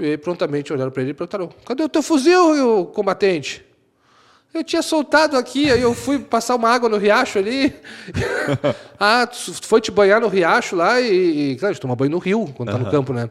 [0.00, 3.64] E prontamente olharam para ele e perguntaram: cadê o teu fuzil, combatente?
[4.52, 7.72] Eu tinha soltado aqui, aí eu fui passar uma água no riacho ali.
[8.98, 11.52] ah, tu foi te banhar no riacho lá e.
[11.52, 13.30] e claro, a gente toma banho no rio quando tá no campo, né?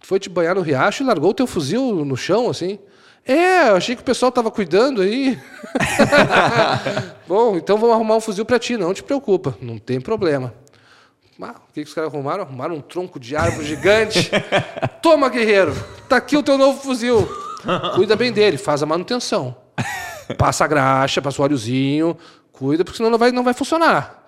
[0.00, 2.78] Tu foi te banhar no riacho e largou o teu fuzil no chão, assim.
[3.26, 5.38] É, eu achei que o pessoal tava cuidando aí.
[7.28, 10.52] Bom, então vamos arrumar um fuzil para ti, não te preocupa, não tem problema.
[11.42, 12.44] Ah, o que, que os caras arrumaram?
[12.44, 14.30] Arrumaram um tronco de árvore gigante.
[15.02, 15.72] Toma, guerreiro,
[16.08, 17.28] tá aqui o teu novo fuzil.
[17.96, 19.56] Cuida bem dele, faz a manutenção.
[20.38, 22.16] Passa a graxa, passa o óleozinho,
[22.52, 24.24] cuida, porque senão não vai, não vai funcionar.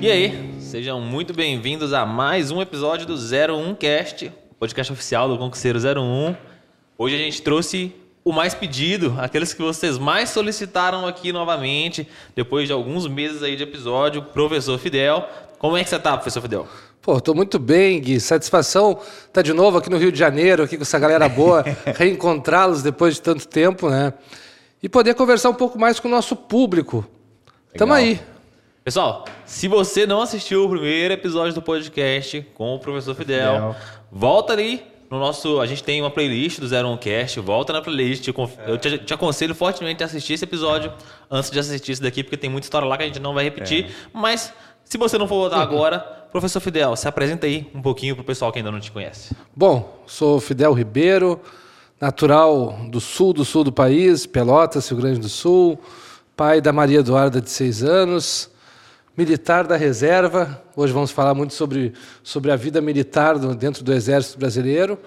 [0.00, 5.38] E aí, sejam muito bem-vindos a mais um episódio do 01 Cast, podcast oficial do
[5.38, 6.34] Concurseiro 01.
[6.98, 12.06] Hoje a gente trouxe o mais pedido, aqueles que vocês mais solicitaram aqui novamente,
[12.36, 15.26] depois de alguns meses aí de episódio, professor Fidel.
[15.58, 16.68] Como é que você tá, professor Fidel?
[17.00, 18.20] Pô, tô muito bem, Gui.
[18.20, 21.64] Satisfação estar tá de novo aqui no Rio de Janeiro, aqui com essa galera boa,
[21.96, 24.12] reencontrá-los depois de tanto tempo, né?
[24.82, 26.96] E poder conversar um pouco mais com o nosso público.
[26.96, 27.78] Legal.
[27.78, 28.20] Tamo aí.
[28.84, 33.76] Pessoal, se você não assistiu o primeiro episódio do podcast com o professor Fidel, Fidel.
[34.10, 35.60] volta ali no nosso.
[35.60, 38.28] A gente tem uma playlist do Zero On Cast, volta na playlist.
[38.66, 40.92] Eu te, te, aconselho fortemente a assistir esse episódio
[41.30, 43.44] antes de assistir esse daqui, porque tem muita história lá que a gente não vai
[43.44, 43.86] repetir.
[43.86, 43.88] É.
[44.14, 45.98] Mas se você não for voltar agora,
[46.30, 49.34] professor Fidel, se apresenta aí um pouquinho para o pessoal que ainda não te conhece.
[49.54, 51.40] Bom, sou Fidel Ribeiro,
[52.00, 55.78] natural do sul do sul do país, Pelotas, Rio Grande do Sul,
[56.36, 58.50] pai da Maria Eduarda de seis anos
[59.16, 60.62] militar da reserva.
[60.76, 64.98] Hoje vamos falar muito sobre, sobre a vida militar dentro do Exército Brasileiro.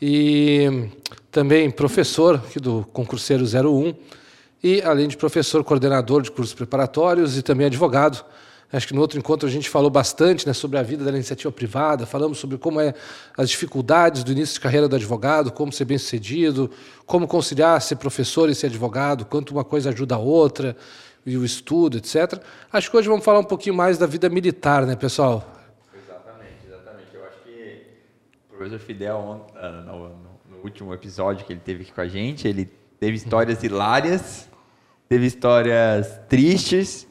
[0.00, 0.88] E
[1.30, 3.94] também professor aqui do concurseiro 01.
[4.62, 8.24] E, além de professor, coordenador de cursos preparatórios e também advogado.
[8.72, 11.52] Acho que no outro encontro a gente falou bastante né, sobre a vida da iniciativa
[11.52, 12.92] privada, falamos sobre como é
[13.36, 16.68] as dificuldades do início de carreira do advogado, como ser bem sucedido,
[17.06, 20.76] como conciliar ser professor e ser advogado, quanto uma coisa ajuda a outra
[21.26, 22.40] e o estudo, etc.
[22.72, 25.44] Acho que hoje vamos falar um pouquinho mais da vida militar, né, pessoal?
[25.94, 27.14] Exatamente, exatamente.
[27.14, 27.86] Eu acho que
[28.50, 32.46] o professor Fidel, ah, no, no último episódio que ele teve aqui com a gente,
[32.46, 32.70] ele
[33.00, 34.48] teve histórias hilárias,
[35.08, 37.06] teve histórias tristes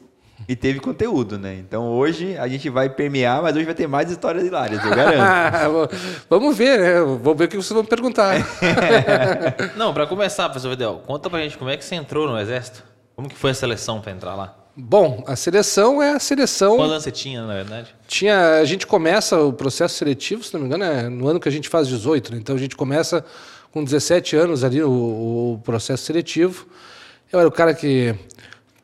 [0.48, 1.54] e teve conteúdo, né?
[1.54, 5.90] Então hoje a gente vai permear, mas hoje vai ter mais histórias hilárias, eu garanto.
[6.28, 7.00] Vamos ver, né?
[7.00, 8.36] Vamos ver o que vocês vão perguntar.
[9.76, 12.93] Não, para começar, professor Fidel, conta pra gente como é que você entrou no Exército.
[13.16, 14.56] Como que foi a seleção para entrar lá?
[14.76, 16.76] Bom, a seleção é a seleção.
[16.76, 17.94] Quantos anos você tinha, na verdade?
[18.08, 18.58] Tinha.
[18.58, 21.52] A gente começa o processo seletivo, se não me engano, é no ano que a
[21.52, 22.38] gente faz 18, né?
[22.38, 23.24] Então a gente começa
[23.70, 26.66] com 17 anos ali o, o processo seletivo.
[27.32, 28.16] Eu era o cara que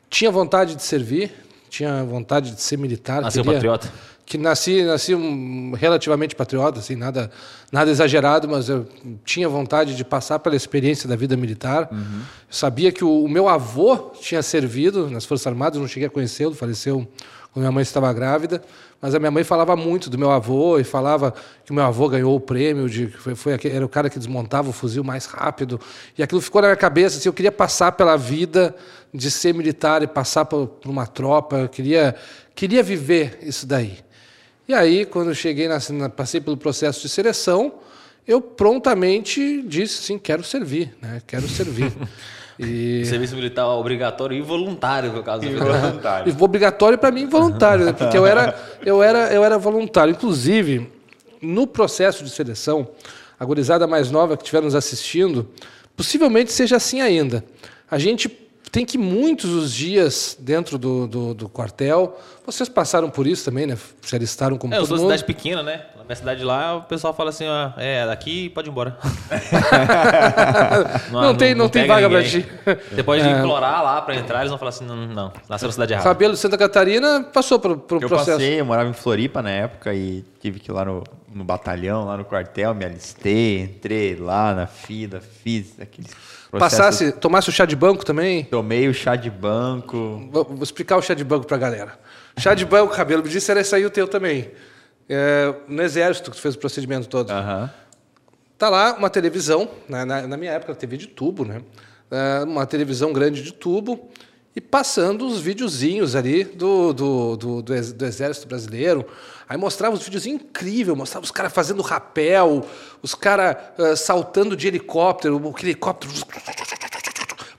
[0.09, 1.33] tinha vontade de servir,
[1.69, 3.21] tinha vontade de ser militar.
[3.21, 3.57] Nasceu queria...
[3.57, 3.91] patriota?
[4.31, 7.29] Que nasci, nasci um, relativamente patriota, assim, nada,
[7.69, 8.87] nada exagerado, mas eu
[9.25, 11.89] tinha vontade de passar pela experiência da vida militar.
[11.91, 12.21] Uhum.
[12.49, 16.55] sabia que o, o, meu avô tinha servido nas Forças Armadas, não cheguei a conhecê-lo,
[16.55, 17.05] faleceu
[17.51, 18.63] quando minha mãe estava grávida,
[19.01, 21.33] mas a minha mãe falava muito do meu avô e falava
[21.65, 24.69] que o meu avô ganhou o prêmio de foi, foi era o cara que desmontava
[24.69, 25.77] o fuzil mais rápido
[26.17, 27.17] e aquilo ficou na minha cabeça.
[27.17, 28.73] Assim, eu queria passar pela vida
[29.13, 31.57] de ser militar e passar por, por uma tropa.
[31.57, 32.15] Eu queria
[32.55, 33.97] queria viver isso daí.
[34.67, 37.73] E aí, quando eu cheguei, na, passei pelo processo de seleção,
[38.27, 41.21] eu prontamente disse, sim, quero servir, né?
[41.25, 41.91] Quero servir.
[42.59, 43.03] E...
[43.05, 45.41] Serviço militar obrigatório e voluntário, no caso.
[45.49, 46.35] Voluntário.
[46.39, 47.93] obrigatório para mim voluntário, né?
[47.93, 48.55] porque eu era,
[48.85, 50.11] eu, era, eu era voluntário.
[50.11, 50.87] Inclusive,
[51.41, 52.87] no processo de seleção,
[53.39, 55.49] a gurizada mais nova que estiver nos assistindo,
[55.97, 57.43] possivelmente seja assim ainda.
[57.89, 58.29] A gente
[58.71, 62.17] tem que muitos os dias dentro do, do, do, quartel.
[62.45, 63.77] Vocês passaram por isso também, né?
[64.01, 65.07] Se alistaram como é, eu sou mundo.
[65.07, 65.87] cidade pequena, né?
[65.97, 68.97] Na minha cidade lá, o pessoal fala assim, ó, é, daqui pode ir embora.
[71.11, 72.45] não, não, tem, não, não tem vaga para ti.
[72.89, 73.31] Você pode é.
[73.31, 76.07] implorar lá para entrar, eles vão falar assim, não, não, nasceu na cidade errada.
[76.07, 78.31] Fabelo de Santa Catarina passou por, por eu processo.
[78.31, 81.03] Eu passei, eu morava em Floripa na época e tive que ir lá no,
[81.33, 86.15] no batalhão, lá no quartel, me alistei, entrei lá na fila, fiz aqueles
[86.51, 86.81] Processo...
[86.81, 88.43] Passasse, tomasse o chá de banco também?
[88.43, 90.27] Tomei o chá de banco.
[90.31, 91.97] Vou, vou explicar o chá de banco pra galera.
[92.37, 94.51] Chá de banco, cabelo, me disse era aí o teu também.
[95.07, 97.31] É, no exército que tu fez o procedimento todo.
[97.31, 97.69] Uhum.
[98.57, 101.61] Tá lá uma televisão, na, na, na minha época TV de tubo, né?
[102.11, 104.09] É, uma televisão grande de tubo
[104.55, 109.05] e passando os videozinhos ali do, do, do, do, Exército Brasileiro.
[109.47, 112.65] Aí mostrava os vídeos incríveis, mostrava os caras fazendo rapel,
[113.01, 116.11] os caras uh, saltando de helicóptero, o helicóptero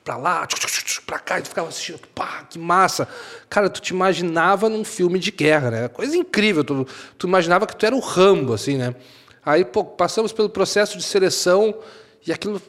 [0.04, 0.46] pra lá,
[1.06, 3.08] pra cá, e tu ficava assistindo, pá, que massa.
[3.48, 5.88] Cara, tu te imaginava num filme de guerra, né?
[5.88, 6.64] Coisa incrível.
[6.64, 6.86] Tu,
[7.16, 8.94] tu imaginava que tu era o Rambo, assim, né?
[9.44, 11.74] Aí, pô, passamos pelo processo de seleção
[12.24, 12.60] e aquilo,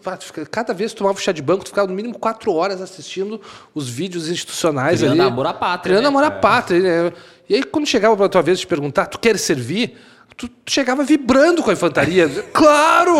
[0.49, 3.39] cada vez que tomava um chá de banco, tu ficava no mínimo quatro horas assistindo
[3.75, 5.29] os vídeos institucionais Criando ali.
[5.29, 6.07] amor à pátria, Criando né?
[6.07, 7.03] amor à pátria.
[7.03, 7.13] né?
[7.47, 9.95] E aí, quando chegava pra tua vez de perguntar, tu quer servir?
[10.35, 12.27] Tu chegava vibrando com a infantaria.
[12.51, 13.19] claro!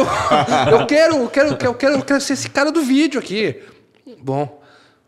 [0.72, 3.62] Eu quero, eu quero, eu quero, eu quero, ser esse cara do vídeo aqui.
[4.20, 4.60] Bom,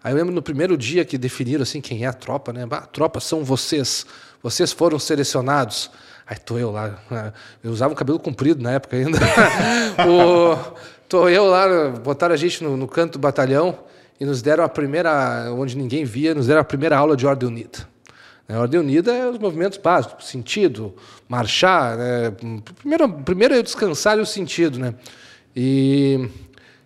[0.04, 2.68] aí eu lembro no primeiro dia que definiram assim quem é a tropa, né?
[2.70, 4.06] Ah, a tropa são vocês.
[4.44, 5.90] Vocês foram selecionados.
[6.28, 7.00] Aí tô eu lá.
[7.10, 7.34] né?
[7.64, 9.18] Eu usava um cabelo comprido na época ainda.
[10.08, 10.76] o,
[11.08, 13.78] tô eu lá, botaram a gente no, no canto do batalhão
[14.20, 17.48] e nos deram a primeira, onde ninguém via, nos deram a primeira aula de ordem
[17.50, 17.88] unida.
[18.48, 20.96] A ordem unida é os movimentos básicos, sentido,
[21.28, 21.98] marchar.
[21.98, 22.34] Né?
[22.78, 24.78] Primeiro, primeiro é descansar e o sentido.
[24.78, 24.94] Né?
[25.56, 26.30] E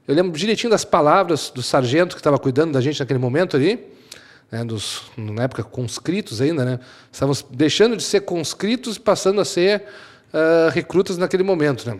[0.08, 3.78] eu lembro direitinho das palavras do sargento que estava cuidando da gente naquele momento ali,
[4.50, 4.64] né?
[4.64, 6.80] Dos, na época conscritos ainda, né?
[7.12, 9.84] Estávamos deixando de ser conscritos e passando a ser
[10.34, 11.88] ah, recrutas naquele momento.
[11.88, 12.00] Né?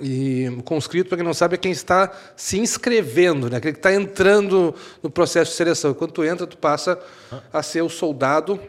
[0.00, 3.56] E o conscrito, para quem não sabe, é quem está se inscrevendo, né?
[3.56, 5.94] aquele que está entrando no processo de seleção.
[5.94, 6.98] Quando tu entra, tu passa
[7.52, 8.60] a ser o soldado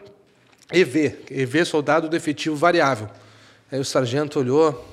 [0.72, 3.08] EV, EV soldado do efetivo variável.
[3.70, 4.86] Aí o sargento olhou.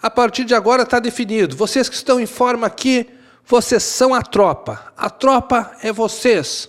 [0.00, 1.56] A partir de agora está definido.
[1.56, 3.08] Vocês que estão em forma aqui,
[3.44, 4.92] vocês são a tropa.
[4.96, 6.68] A tropa é vocês.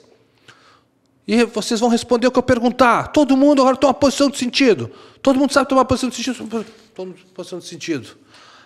[1.27, 3.09] E vocês vão responder o que eu perguntar.
[3.09, 4.89] Todo mundo agora toma posição de sentido.
[5.21, 6.65] Todo mundo sabe tomar posição de sentido.
[6.95, 8.17] Toma posição de sentido.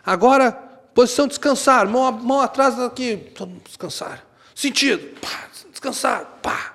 [0.06, 0.52] Agora,
[0.94, 1.88] posição de descansar.
[1.88, 2.90] Mão, mão atrás mundo
[3.66, 4.24] descansar.
[4.56, 5.20] Sentido.
[5.20, 6.26] Pá, descansar.
[6.42, 6.74] Pá.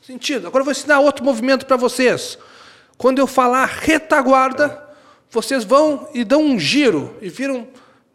[0.00, 0.46] Sentido.
[0.46, 2.38] Agora eu vou ensinar outro movimento para vocês.
[2.96, 4.82] Quando eu falar retaguarda,
[5.30, 7.68] vocês vão e dão um giro e viram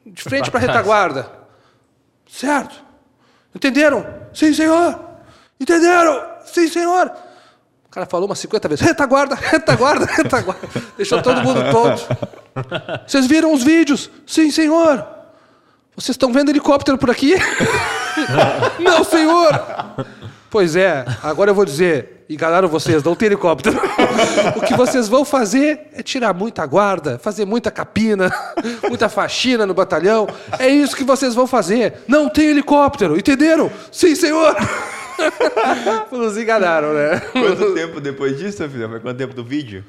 [0.05, 1.31] de frente para a retaguarda.
[2.29, 2.83] Certo?
[3.55, 4.05] Entenderam?
[4.33, 4.99] Sim, senhor.
[5.59, 6.21] Entenderam?
[6.45, 7.11] Sim, senhor.
[7.85, 8.85] O cara falou umas 50 vezes.
[8.85, 10.67] Retaguarda, retaguarda, retaguarda.
[10.97, 12.07] Deixou todo mundo tonto.
[13.07, 14.09] Vocês viram os vídeos?
[14.25, 15.05] Sim, senhor.
[15.95, 17.35] Vocês estão vendo helicóptero por aqui?
[18.79, 19.59] Não, senhor.
[20.49, 23.79] Pois é, agora eu vou dizer, enganaram vocês, não tem helicóptero.
[24.55, 28.31] O que vocês vão fazer é tirar muita guarda, fazer muita capina,
[28.87, 30.27] muita faxina no batalhão.
[30.59, 32.03] É isso que vocês vão fazer.
[32.07, 33.71] Não tem helicóptero, entenderam?
[33.91, 34.55] Sim, senhor.
[36.11, 37.19] Nos enganaram, né?
[37.31, 38.89] Quanto tempo depois disso, filho?
[38.89, 39.83] Foi quanto tempo do vídeo?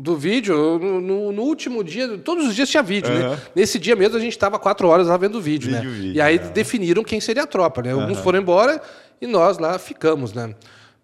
[0.00, 3.36] Do vídeo, no, no- último dia, todos os dias tinha vídeo, né?
[3.54, 5.96] Nesse dia mesmo a gente estava quatro horas lá vendo o vídeo, Vídeo, né?
[5.96, 6.38] vídeo, e aí é.
[6.38, 7.90] definiram quem seria a tropa, né?
[7.92, 8.80] Alguns foram embora
[9.20, 10.54] e nós lá ficamos, né?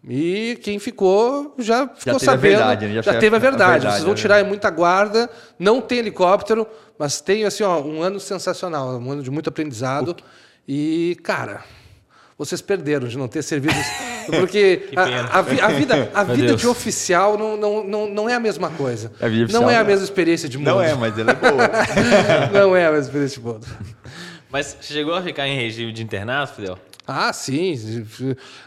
[0.08, 2.94] E quem ficou já ficou a sabendo, verdade, né?
[2.94, 3.72] Já já, a- teve a a verdade.
[3.72, 4.20] verdade, Vocês vão né?
[4.20, 6.64] tirar muita guarda, não tem helicóptero,
[6.96, 10.14] mas tem assim, ó, um ano sensacional, um ano de muito aprendizado.
[10.68, 11.64] E, cara,
[12.36, 13.74] vocês perderam de não ter servido.
[14.26, 16.60] Porque a, a a vida, a Meu vida Deus.
[16.60, 19.12] de oficial não, não, não, não é a mesma coisa.
[19.20, 20.68] A vida não é a mesma experiência de mundo.
[20.68, 21.70] Não é, mas ela é boa.
[22.52, 23.66] não é a mesma experiência de mundo.
[24.50, 26.78] Mas você chegou a ficar em regime de internato, Fidel?
[27.06, 27.74] Ah, sim.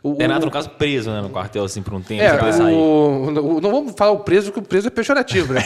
[0.03, 1.21] O, Internato, o- no caso, preso, né?
[1.21, 2.73] No quartel, assim, por um tempo, É, sair.
[2.73, 5.61] o, o- não vamos falar o preso, porque o preso é pejorativo, né?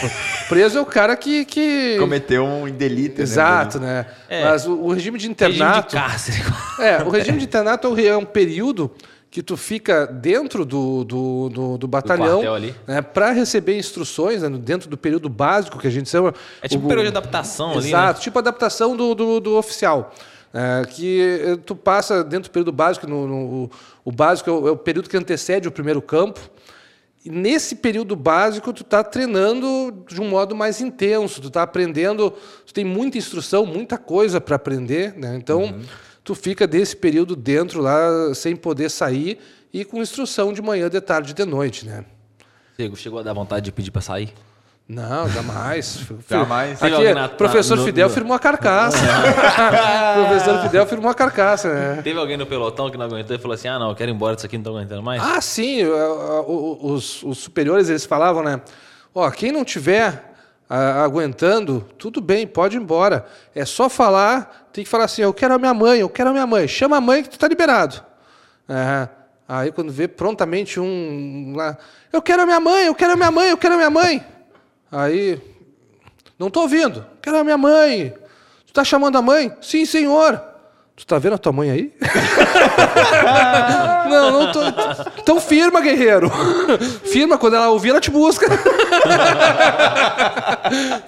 [0.45, 1.44] O preso é o cara que.
[1.44, 1.97] que...
[2.00, 4.06] Cometeu um delito, Exato, né?
[4.29, 4.45] É.
[4.45, 5.95] Mas o, o regime de Regime de internato.
[5.95, 6.38] cárcere.
[6.79, 8.89] É, o regime de internato é um é um período
[9.29, 12.75] que tu fica dentro do, do, do, do batalhão quartel ali.
[12.88, 16.33] né, para receber instruções né, dentro do período básico que a gente chama.
[16.62, 17.88] É tipo o- um período de adaptação ali, né?
[17.88, 20.13] Exato, tipo adaptação do, do, do oficial.
[20.53, 23.70] É, que eh, tu passa dentro do período básico, no, no-
[24.03, 26.39] o, básico é o, é o período que antecede o primeiro campo.
[27.24, 32.34] E nesse período básico, tu está treinando de um modo mais intenso, tu está aprendendo,
[32.65, 35.36] tu tem muita instrução, muita coisa para aprender, né?
[35.38, 35.75] Então,
[36.24, 39.39] tu fica desse período dentro lá, sem poder sair
[39.72, 42.03] e com instrução de manhã, de tarde e de noite, né?
[42.75, 44.34] Chegou- Chegou a dar vontade de pedir pra sair?
[44.93, 46.05] Não, jamais.
[46.29, 46.77] Jamais.
[46.79, 48.98] Teve Aqui, na- professor na- no- Fidel no- firmou a carcaça.
[50.27, 52.01] professor Fidel firmou a carcaça, né?
[52.03, 54.13] Teve alguém no pelotão que não aguentou e falou assim: ah, não, eu quero ir
[54.13, 55.24] embora disso aqui, não tô aguentando mais?
[55.24, 55.81] Ah, sim.
[55.86, 58.60] Os, os superiores eles falavam, né?
[59.15, 60.33] Ó, quem não tiver
[60.69, 63.25] aguentando, tudo bem, pode ir embora.
[63.55, 66.33] É só falar, tem que falar assim: eu quero a minha mãe, eu quero a
[66.33, 66.67] minha mãe.
[66.67, 68.01] Chama a mãe que tu tá liberado.
[68.67, 69.07] É,
[69.48, 71.77] aí quando vê prontamente um lá,
[72.12, 74.25] eu quero a minha mãe, eu quero a minha mãe, eu quero a minha mãe.
[74.91, 75.39] Aí,
[76.38, 78.13] não tô ouvindo, quero a minha mãe.
[78.67, 79.51] Tu tá chamando a mãe?
[79.62, 80.41] Sim, senhor.
[80.95, 81.93] Tu tá vendo a tua mãe aí?
[84.10, 84.60] não, não tô.
[85.19, 86.29] Então firma, guerreiro.
[87.05, 88.45] firma, quando ela ouvir, ela te busca.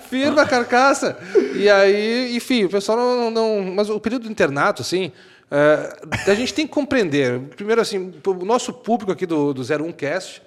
[0.10, 1.18] firma a carcaça.
[1.56, 5.12] E aí, enfim, o pessoal não, não- Mas o período do internato, assim,
[5.54, 7.40] Uh, a gente tem que compreender.
[7.56, 10.42] Primeiro, assim, o nosso público aqui do, do 01Cast,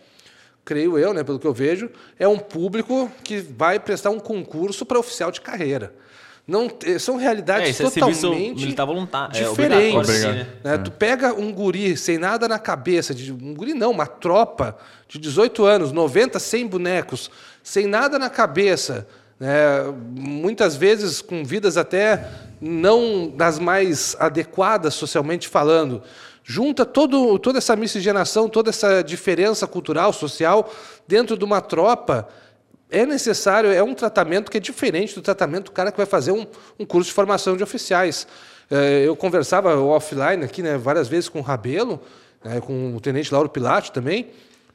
[0.67, 4.85] creio eu, né, pelo que eu vejo, é um público que vai prestar um concurso
[4.85, 5.95] para oficial de carreira.
[6.47, 6.69] Não,
[7.01, 8.67] são realidades é, totalmente é,
[9.49, 10.25] diferentes.
[10.25, 10.75] É, né?
[10.75, 10.79] É.
[10.79, 14.77] Tu pega um guri sem nada na cabeça, de, um guri não, uma tropa
[15.09, 17.31] de 18 anos, 90, 100 bonecos,
[17.63, 19.09] sem nada na cabeça,
[19.39, 19.49] né?
[20.15, 22.29] muitas vezes com vidas até
[22.61, 26.03] não das mais adequadas socialmente falando.
[26.49, 30.73] Junta todo, toda essa miscigenação, toda essa diferença cultural, social,
[31.05, 32.29] dentro de uma tropa
[32.89, 36.31] é necessário, é um tratamento que é diferente do tratamento do cara que vai fazer
[36.31, 36.47] um,
[36.79, 38.29] um curso de formação de oficiais.
[38.71, 42.01] É, eu conversava offline aqui né, várias vezes com o Rabelo,
[42.45, 44.29] né, com o tenente Lauro Pilate também.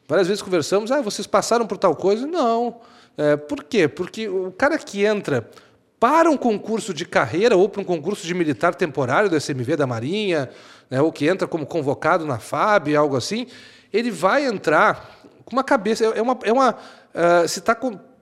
[0.09, 2.27] Várias vezes conversamos, ah, vocês passaram por tal coisa?
[2.27, 2.81] Não.
[3.17, 3.87] É, por quê?
[3.87, 5.49] Porque o cara que entra
[5.97, 9.87] para um concurso de carreira ou para um concurso de militar temporário do SMV da
[9.87, 10.49] Marinha,
[10.91, 13.47] né, ou que entra como convocado na FAB, algo assim,
[13.93, 16.03] ele vai entrar com uma cabeça.
[16.03, 17.75] É uma, é uma uh, se está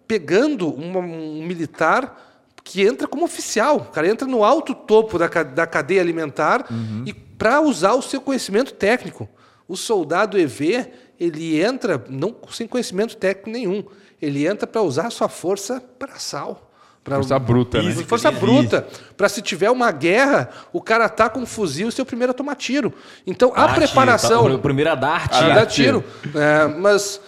[0.08, 2.28] pegando uma, um militar
[2.64, 3.78] que entra como oficial.
[3.78, 7.04] O cara entra no alto topo da, da cadeia alimentar uhum.
[7.08, 9.28] e para usar o seu conhecimento técnico.
[9.68, 10.88] O soldado EV,
[11.20, 13.84] ele entra não sem conhecimento técnico nenhum.
[14.22, 16.69] Ele entra para usar a sua força braçal.
[17.10, 17.92] Pra, força bruta, né?
[18.08, 18.88] Força bruta.
[19.18, 22.32] Para se tiver uma guerra, o cara tá com um fuzil e ser o primeiro
[22.32, 22.94] a tomar tiro.
[23.26, 24.48] Então, a preparação.
[24.48, 25.52] Tá, o primeiro a dar tiro.
[25.52, 26.04] A dar tiro.
[26.36, 27.20] É, mas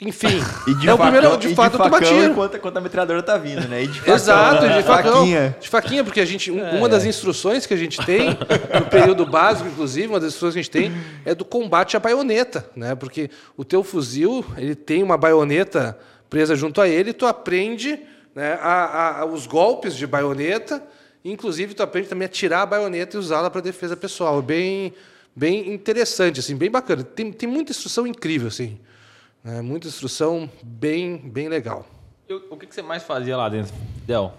[0.00, 3.20] enfim, e de é facão, o primeiro de fato de facão enquanto, enquanto a metralhadora
[3.20, 3.82] tá vindo, né?
[3.82, 4.76] E de facão, Exato, né?
[4.76, 5.12] de facão.
[5.12, 5.56] Faquinha.
[5.60, 6.70] De faquinha, porque a gente, é.
[6.76, 10.60] uma das instruções que a gente tem, no período básico, inclusive, uma das instruções que
[10.60, 10.92] a gente tem
[11.24, 12.94] é do combate à baioneta, né?
[12.94, 15.98] Porque o teu fuzil, ele tem uma baioneta
[16.30, 17.98] presa junto a ele, e tu aprende
[18.38, 20.80] né, a, a, os golpes de baioneta,
[21.24, 24.40] inclusive tu aprende também a tirar a baioneta e usá-la para defesa pessoal.
[24.40, 24.94] Bem,
[25.34, 27.02] bem interessante, assim, bem bacana.
[27.02, 28.78] Tem, tem muita instrução incrível, assim.
[29.44, 31.84] É, muita instrução bem, bem legal.
[32.48, 33.74] o que, que você mais fazia lá dentro,
[34.06, 34.32] Del?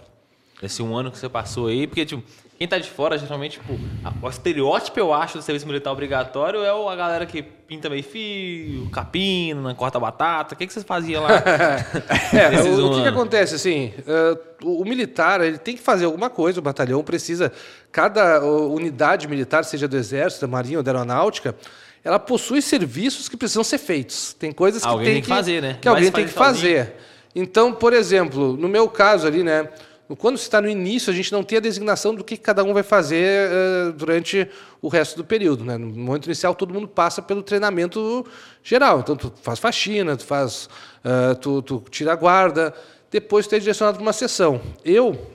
[0.63, 2.23] Esse um ano que você passou aí, porque tipo,
[2.59, 3.79] quem tá de fora, geralmente, tipo,
[4.21, 8.89] o estereótipo, eu acho, do serviço militar obrigatório é a galera que pinta meio fio,
[8.89, 10.55] capina, corta batata.
[10.55, 11.29] O que, que vocês faziam lá?
[12.35, 16.03] é, o, o que, que, acontece, assim, uh, o, o, militar, ele tem que fazer
[16.03, 17.49] alguma coisa, o batalhão precisa,
[17.93, 21.55] cada unidade militar, seja do exército, da marinha ou da aeronáutica,
[22.03, 24.33] ela possui serviços que precisam ser feitos.
[24.33, 25.77] Tem coisas que alguém tem, tem que, fazer, né?
[25.79, 26.93] Que alguém tem que fazer.
[27.33, 29.69] Então, por exemplo, no meu caso ali, né?
[30.17, 32.73] Quando você está no início, a gente não tem a designação do que cada um
[32.73, 34.49] vai fazer uh, durante
[34.81, 35.63] o resto do período.
[35.63, 35.77] Né?
[35.77, 38.25] No momento inicial, todo mundo passa pelo treinamento
[38.63, 39.01] geral.
[39.01, 40.67] Então, tu faz faxina, tu, faz,
[41.05, 42.73] uh, tu, tu tira a guarda,
[43.11, 44.59] depois tu é direcionado para uma sessão.
[44.83, 45.27] Eu,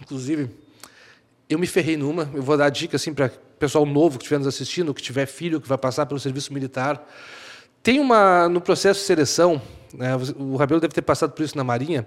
[0.00, 0.48] inclusive,
[1.48, 4.48] eu me ferrei numa, eu vou dar dica assim para pessoal novo que estiver nos
[4.48, 7.06] assistindo, que tiver filho que vai passar pelo serviço militar.
[7.82, 9.60] Tem uma, no processo de seleção,
[9.92, 12.06] né, o Rabelo deve ter passado por isso na Marinha,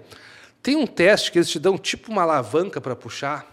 [0.62, 3.46] tem um teste que eles te dão tipo uma alavanca para puxar,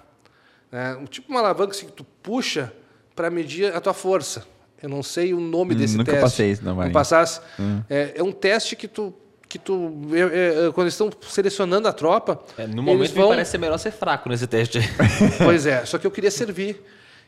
[0.71, 0.95] né?
[0.95, 2.73] um tipo uma alavanca que tu puxa
[3.15, 4.45] para medir a tua força.
[4.81, 6.21] Eu não sei o nome hum, desse nunca teste.
[6.21, 6.87] passei isso na Marinha.
[6.87, 7.39] Não passasse.
[7.57, 7.81] Hum.
[7.89, 9.13] É, é, um teste que tu
[9.47, 12.43] que tu é, é, quando estão selecionando a tropa.
[12.57, 13.25] É, no momento vão...
[13.25, 14.79] me parece ser melhor ser fraco nesse teste.
[15.37, 16.83] pois é, só que eu queria servir.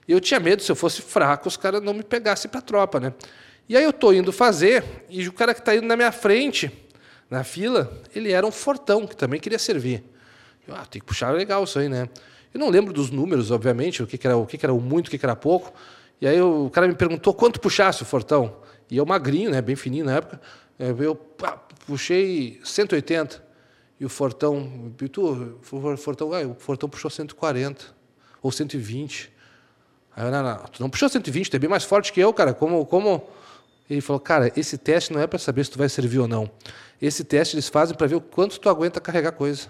[0.07, 2.63] E eu tinha medo se eu fosse fraco os caras não me pegassem para a
[2.63, 3.13] tropa, né?
[3.69, 6.71] E aí eu tô indo fazer e o cara que está indo na minha frente
[7.29, 10.03] na fila, ele era um fortão que também queria servir.
[10.67, 12.09] Eu, ah, tem que puxar legal isso aí, né?
[12.53, 15.07] Eu não lembro dos números, obviamente, o que, que era o que, que era muito,
[15.07, 15.73] o que, que era pouco.
[16.21, 18.57] E aí o cara me perguntou quanto puxasse o fortão.
[18.89, 20.39] E eu magrinho, né, bem fininho na época.
[20.79, 23.43] É, eu pá, puxei 180.
[23.99, 27.85] E o fortão, tu, o fortão, ah, o fortão puxou 140
[28.41, 29.31] ou 120.
[30.15, 32.33] Aí eu, não, não, tu não puxou 120, tu é bem mais forte que eu,
[32.33, 32.53] cara.
[32.53, 33.27] Como, como?
[33.89, 36.49] Ele falou, cara, esse teste não é para saber se tu vai servir ou não.
[37.01, 39.67] Esse teste eles fazem para ver o quanto tu aguenta carregar coisa.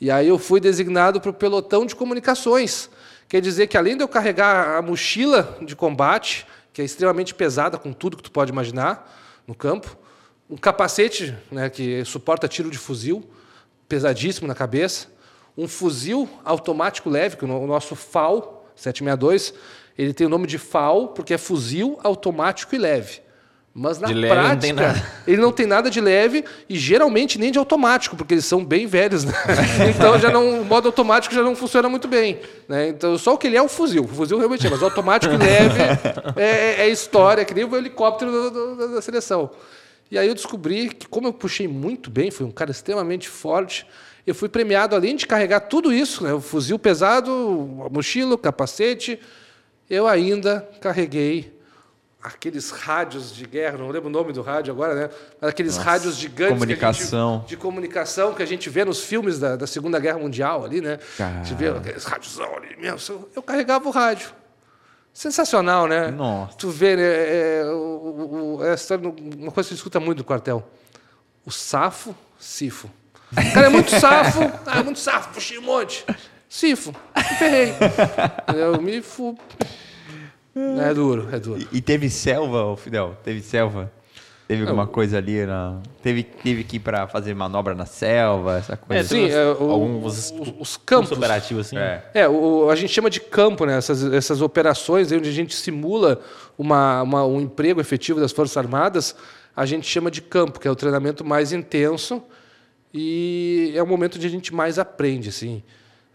[0.00, 2.90] E aí eu fui designado para o pelotão de comunicações.
[3.28, 7.78] Quer dizer que além de eu carregar a mochila de combate, que é extremamente pesada
[7.78, 9.10] com tudo que tu pode imaginar
[9.46, 9.96] no campo,
[10.48, 13.28] um capacete né, que suporta tiro de fuzil,
[13.88, 15.08] pesadíssimo na cabeça,
[15.56, 19.54] um fuzil automático leve, que o nosso FAL 762,
[19.96, 23.20] ele tem o nome de FAL porque é fuzil automático e leve.
[23.78, 28.16] Mas na prática, não ele não tem nada de leve e geralmente nem de automático,
[28.16, 29.34] porque eles são bem velhos, né?
[29.94, 32.40] Então já não, o modo automático já não funciona muito bem.
[32.66, 32.88] Né?
[32.88, 34.04] Então só o que ele é o fuzil.
[34.04, 35.78] O fuzil realmente é, mas automático e leve
[36.40, 39.50] é, é, é, história, que nem o helicóptero do, do, da seleção.
[40.10, 43.86] E aí eu descobri que, como eu puxei muito bem, fui um cara extremamente forte,
[44.26, 46.32] eu fui premiado, além de carregar tudo isso, né?
[46.32, 47.30] o fuzil pesado,
[47.84, 49.20] a mochila, o capacete,
[49.90, 51.55] eu ainda carreguei
[52.26, 55.10] aqueles rádios de guerra, não lembro o nome do rádio agora, né?
[55.40, 57.38] Mas aqueles Nossa, rádios gigantes comunicação.
[57.40, 60.80] Gente, de comunicação que a gente vê nos filmes da, da Segunda Guerra Mundial ali,
[60.80, 60.98] né?
[61.18, 63.28] A gente vê aqueles rádios ali mesmo.
[63.34, 64.30] Eu carregava o rádio.
[65.12, 66.10] Sensacional, né?
[66.10, 66.56] Nossa.
[66.58, 67.02] Tu vê, né?
[67.02, 68.74] É, o, o, é
[69.38, 70.68] uma coisa que se escuta muito no quartel.
[71.44, 72.90] O safo, sifo.
[73.32, 76.04] O cara é muito safo, ah, é muito safo, puxei um monte.
[76.48, 77.74] Sifo, me ferrei.
[78.54, 79.38] Eu me fu...
[80.56, 81.60] É duro, é duro.
[81.60, 83.16] E, e teve selva, Fidel?
[83.22, 83.92] Teve selva?
[84.48, 85.44] Teve alguma coisa ali?
[85.44, 85.80] Na...
[86.00, 89.00] Teve, teve que ir para fazer manobra na selva, essa coisa?
[89.00, 91.10] É, sim, é, o, alguns os, os campos.
[91.10, 91.76] operativos, assim.
[91.76, 93.76] É, é o, a gente chama de campo, né?
[93.76, 96.20] Essas, essas operações onde a gente simula
[96.56, 99.16] uma, uma, um emprego efetivo das Forças Armadas,
[99.54, 102.22] a gente chama de campo, que é o treinamento mais intenso
[102.94, 105.62] e é o momento onde a gente mais aprende, assim.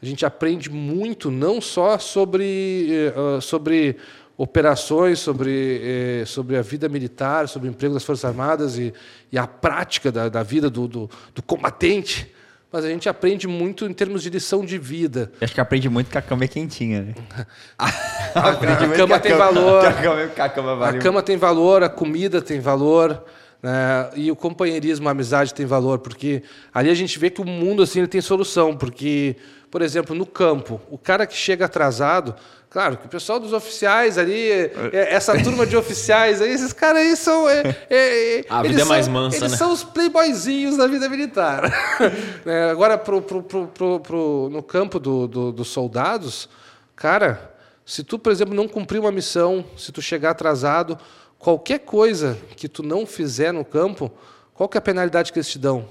[0.01, 3.97] A gente aprende muito, não só sobre, uh, sobre
[4.37, 8.93] operações, sobre, eh, sobre a vida militar, sobre o emprego das Forças Armadas e,
[9.31, 12.31] e a prática da, da vida do, do, do, combatente,
[12.71, 15.31] mas a gente aprende muito em termos de lição de vida.
[15.41, 17.01] Acho que aprende muito que a cama é quentinha.
[17.01, 17.15] Né?
[17.77, 17.85] a,
[18.39, 18.55] a, a
[18.95, 19.85] cama tem cama, valor.
[19.85, 23.23] A cama, a cama, vale a cama tem valor, a comida tem valor.
[23.61, 24.09] Né?
[24.15, 27.83] E o companheirismo, a amizade tem valor, porque ali a gente vê que o mundo
[27.83, 29.35] assim ele tem solução, porque,
[29.71, 32.35] por exemplo, no campo, o cara que chega atrasado,
[32.71, 37.01] Claro, que o pessoal dos oficiais ali, é, essa turma de oficiais aí, esses caras
[37.01, 37.49] aí são.
[37.49, 39.57] É, é, a vida é mais mansa, eles né?
[39.57, 41.69] são os playboyzinhos da vida militar.
[42.45, 46.49] É, agora, pro, pro, pro, pro, no campo do, do, dos soldados,
[46.95, 47.53] cara,
[47.85, 50.97] se tu, por exemplo, não cumprir uma missão, se tu chegar atrasado,
[51.37, 54.11] qualquer coisa que tu não fizer no campo,
[54.53, 55.87] qual que é a penalidade que eles te dão?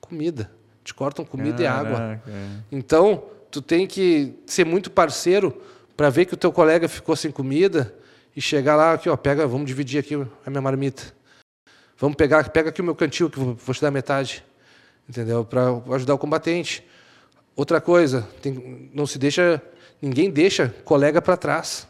[0.00, 0.50] Comida.
[0.84, 1.88] Te cortam comida Caraca.
[1.88, 2.22] e água.
[2.70, 5.60] Então, tu tem que ser muito parceiro
[5.96, 7.94] para ver que o teu colega ficou sem comida
[8.36, 10.14] e chegar lá aqui, ó, pega, vamos dividir aqui
[10.44, 11.02] a minha marmita.
[11.96, 14.44] Vamos pegar, pega aqui o meu cantil que vou, vou te dar metade.
[15.08, 15.44] Entendeu?
[15.44, 16.84] Para ajudar o combatente.
[17.56, 19.62] Outra coisa, tem, não se deixa,
[20.02, 21.86] ninguém deixa colega para trás.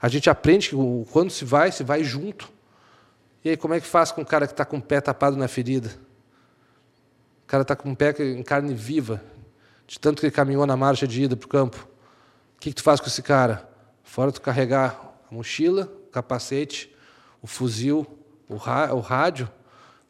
[0.00, 0.76] A gente aprende que
[1.10, 2.48] quando se vai, se vai junto.
[3.44, 5.36] E aí como é que faz com o cara que está com o pé tapado
[5.36, 5.90] na ferida?
[7.48, 9.22] Cara está com o pé em carne viva,
[9.86, 11.88] de tanto que ele caminhou na marcha de ida para o campo.
[12.56, 13.66] O que, que tu faz com esse cara?
[14.04, 16.94] Fora tu carregar a mochila, o capacete,
[17.40, 18.06] o fuzil,
[18.46, 19.50] o, o rádio,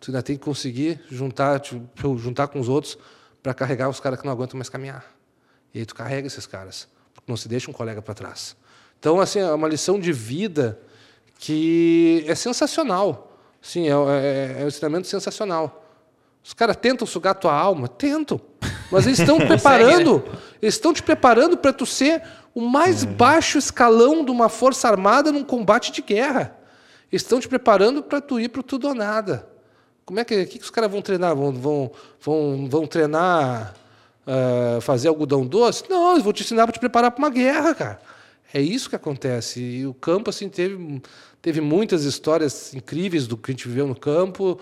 [0.00, 2.98] tu ainda tem que conseguir juntar, tipo, juntar com os outros
[3.40, 5.06] para carregar os caras que não aguentam mais caminhar.
[5.72, 8.56] E aí tu carrega esses caras, porque não se deixa um colega para trás.
[8.98, 10.80] Então, assim, é uma lição de vida
[11.38, 13.38] que é sensacional.
[13.62, 15.84] Sim, é, é, é um ensinamento sensacional.
[16.42, 17.88] Os caras tentam sugar tua alma?
[17.88, 18.40] Tentam.
[18.90, 20.38] Mas eles estão preparando, né?
[20.62, 22.22] eles estão te preparando para tu ser
[22.54, 23.06] o mais é.
[23.06, 26.56] baixo escalão de uma força armada num combate de guerra.
[27.12, 29.48] Eles estão te preparando para tu ir para tudo ou nada.
[30.04, 31.36] Como é que, que, que os caras vão treinar?
[31.36, 33.74] Vão, vão, vão, vão treinar
[34.26, 35.84] uh, fazer algodão doce?
[35.88, 38.00] Não, eles vão te ensinar para te preparar para uma guerra, cara.
[38.52, 39.60] É isso que acontece.
[39.60, 41.02] E o campo assim teve,
[41.42, 44.58] teve muitas histórias incríveis do que a gente viveu no campo,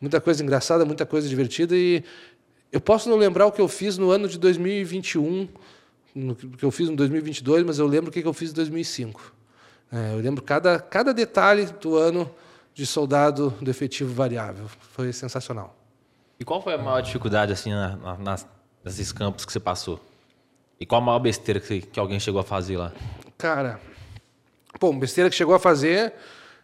[0.00, 2.02] muita coisa engraçada, muita coisa divertida e
[2.72, 5.48] eu posso não lembrar o que eu fiz no ano de 2021,
[6.14, 9.34] no que eu fiz em 2022, mas eu lembro o que eu fiz em 2005.
[9.92, 12.30] É, eu lembro cada, cada detalhe do ano
[12.72, 14.66] de soldado do efetivo variável.
[14.92, 15.76] Foi sensacional.
[16.38, 18.46] E qual foi a maior dificuldade assim na, na, nas,
[18.84, 20.00] nesses campos que você passou?
[20.78, 22.92] E qual a maior besteira que, que alguém chegou a fazer lá?
[23.36, 23.80] Cara,
[24.80, 26.14] bom, besteira que chegou a fazer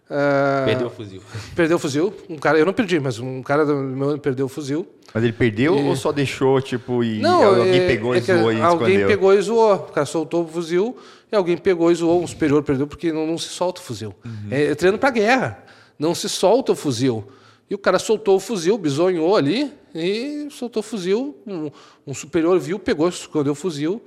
[0.08, 1.22] Uh, perdeu o fuzil.
[1.56, 2.14] Perdeu o fuzil.
[2.30, 4.86] Um cara, eu não perdi, mas um cara do meu perdeu o fuzil.
[5.12, 5.82] Mas ele perdeu e...
[5.82, 9.08] ou só deixou, tipo, e não, alguém é, pegou é e zoou e Alguém escondeu?
[9.08, 9.74] pegou e zoou.
[9.74, 10.96] O cara soltou o fuzil
[11.30, 12.22] e alguém pegou e zoou.
[12.22, 14.14] Um superior perdeu porque não, não se solta o fuzil.
[14.24, 14.48] Uhum.
[14.50, 15.64] É, é treino para guerra.
[15.98, 17.26] Não se solta o fuzil.
[17.68, 21.36] E o cara soltou o fuzil, bisonhou ali e soltou o fuzil.
[21.44, 21.70] Um,
[22.06, 24.00] um superior viu, pegou, escondeu o fuzil.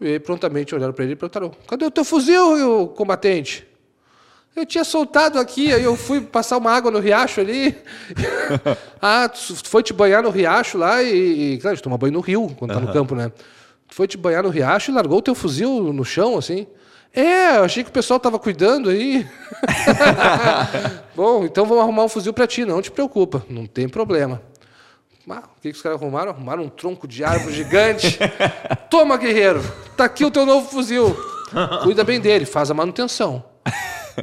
[0.00, 3.64] E prontamente olharam para ele e perguntaram: cadê o teu fuzil, combatente?
[4.54, 7.74] Eu tinha soltado aqui, aí eu fui passar uma água no riacho ali.
[9.00, 11.54] ah, tu foi te banhar no riacho lá e.
[11.54, 13.32] e claro, a gente toma banho no rio quando tá no campo, né?
[13.88, 16.66] Tu foi te banhar no riacho e largou o teu fuzil no chão, assim.
[17.14, 19.26] É, eu achei que o pessoal estava cuidando aí.
[21.16, 24.40] Bom, então vamos arrumar um fuzil para ti, não te preocupa, não tem problema.
[25.28, 26.30] Ah, o que, que os caras arrumaram?
[26.30, 28.18] Arrumaram um tronco de árvore gigante.
[28.90, 29.62] Toma, guerreiro,
[29.96, 31.16] tá aqui o teu novo fuzil.
[31.82, 33.44] Cuida bem dele, faz a manutenção.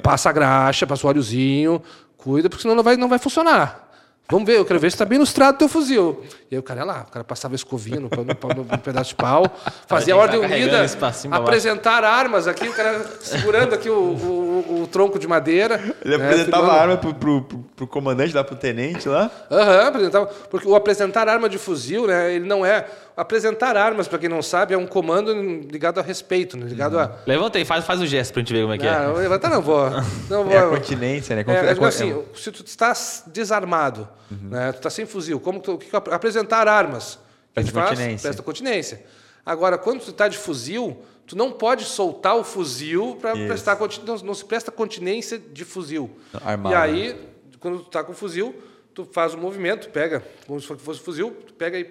[0.04, 1.82] Passa graxa, passa o óleozinho,
[2.18, 3.90] cuida, porque senão não vai, não vai funcionar.
[4.30, 6.24] Vamos ver, eu quero ver se está bem ilustrado o teu fuzil.
[6.52, 9.10] E aí o cara ia lá, o cara passava escovinha no, no, no, no pedaço
[9.10, 9.46] de pau,
[9.88, 10.84] fazia a ordem unida,
[11.32, 15.76] apresentar armas aqui, o cara segurando aqui o, o- o tronco de madeira.
[16.04, 16.72] Ele né, apresentava filmando.
[16.80, 19.30] a arma pro, pro, pro, pro comandante lá, pro tenente lá.
[19.52, 20.26] Aham, apresentava.
[20.50, 22.34] Porque o apresentar arma de fuzil, né?
[22.34, 22.88] Ele não é.
[23.16, 25.34] Apresentar armas, para quem não sabe, é um comando
[25.70, 27.18] ligado a respeito, né, ligado a.
[27.28, 29.06] Levanta aí, faz, faz o gesto pra gente ver como é que Ah, é.
[29.08, 29.90] não vou levantar, não vou.
[30.30, 30.54] Não vou.
[30.54, 31.44] É a continência, né?
[31.46, 32.94] É, É, é, assim, se tu está
[33.28, 37.20] desarmado, né, tu está sem fuzil, como tu, o que que- apresentar armas?
[37.54, 37.90] Presta faz?
[37.90, 38.24] continência.
[38.30, 39.06] Presta continência.
[39.46, 44.02] Agora, quando tu está de fuzil, tu não pode soltar o fuzil para prestar conti-
[44.06, 46.10] não, não se presta continência de fuzil.
[46.44, 48.56] Armado, E aí, quando tu está com o fuzil,
[48.94, 51.86] tu faz o movimento, pega, como se fosse fuzil, tu pega e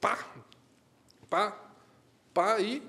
[0.00, 0.18] pá,
[1.30, 1.56] pá,
[2.34, 2.82] pá e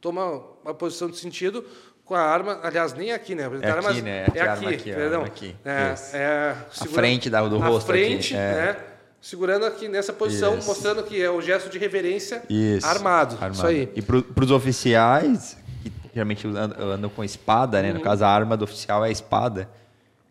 [0.00, 1.64] toma uma posição de sentido
[2.04, 3.42] com a arma, aliás, nem aqui, né?
[3.62, 4.26] É aqui, né?
[4.26, 5.20] Aqui É a aqui, arma aqui, a perdão.
[5.22, 5.56] arma aqui.
[5.64, 6.56] É, é,
[6.88, 8.38] frente da- do na rosto aqui, frente, é.
[8.38, 8.76] né?
[9.26, 10.68] Segurando aqui nessa posição, Isso.
[10.68, 12.86] mostrando que é o gesto de reverência Isso.
[12.86, 13.36] armado.
[13.50, 13.90] Isso aí.
[13.96, 17.82] E pro, pros oficiais, que geralmente andam, andam com espada, Uhum.
[17.82, 17.92] né?
[17.92, 19.68] No caso, a arma do oficial é a espada.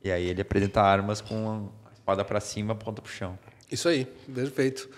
[0.02, 3.38] E aí ele apresenta armas com a espada pra cima, ponta pro chão.
[3.70, 4.90] Isso aí, perfeito.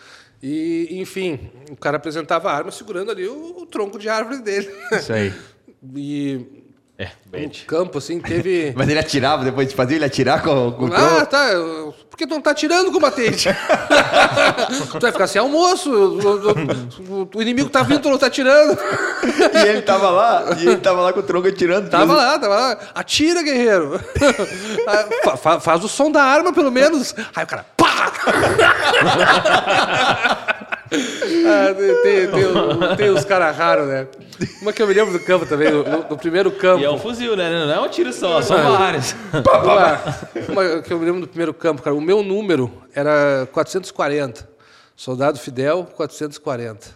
[0.44, 4.72] E, enfim, o cara apresentava a arma segurando ali o, o tronco de árvore dele.
[4.92, 5.34] Isso aí.
[5.96, 6.67] e
[7.00, 7.64] É, no bait.
[7.68, 8.74] campo, assim, teve.
[8.78, 11.50] Mas ele atirava, depois de fazer ele atirar com, com o Ah, tá.
[12.10, 13.48] Por que tu não tá tirando, combatente?
[14.92, 15.92] tu vai ficar sem almoço.
[15.92, 18.76] o- o- inimigo tá vindo, tu não tá tirando.
[19.54, 21.88] E ele tava lá, e ele tava lá com o tronco atirando.
[21.88, 22.78] Tava lá, tava lá.
[22.96, 24.00] Atira, guerreiro.
[24.90, 27.14] Ah, fa- fa- faz o som da arma, pelo menos.
[27.36, 28.12] Aí o cara, pá!
[31.46, 34.08] Ah, tem, tem- tem os caras raros, né?
[34.62, 36.82] Uma que eu me lembro do campo também, no, no primeiro campo.
[36.82, 37.66] E é um fuzil, né?
[37.66, 39.16] Não é um tiro só, são vários.
[39.34, 41.96] Uma, uma que eu me lembro do primeiro campo, cara.
[41.96, 44.48] O meu número era 440.
[44.96, 46.88] Soldado Fidel, 440.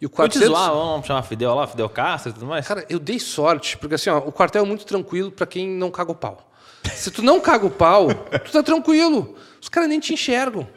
[0.00, 0.48] E o Vou te 400...
[0.48, 2.66] zoar, vamos chamar Fidel lá, Fidel Castro e tudo mais.
[2.66, 5.90] Cara, eu dei sorte, porque assim, ó, o quartel é muito tranquilo pra quem não
[5.90, 6.50] caga o pau.
[6.94, 8.08] Se tu não caga o pau,
[8.44, 9.34] tu tá tranquilo.
[9.60, 10.68] Os caras nem te enxergam.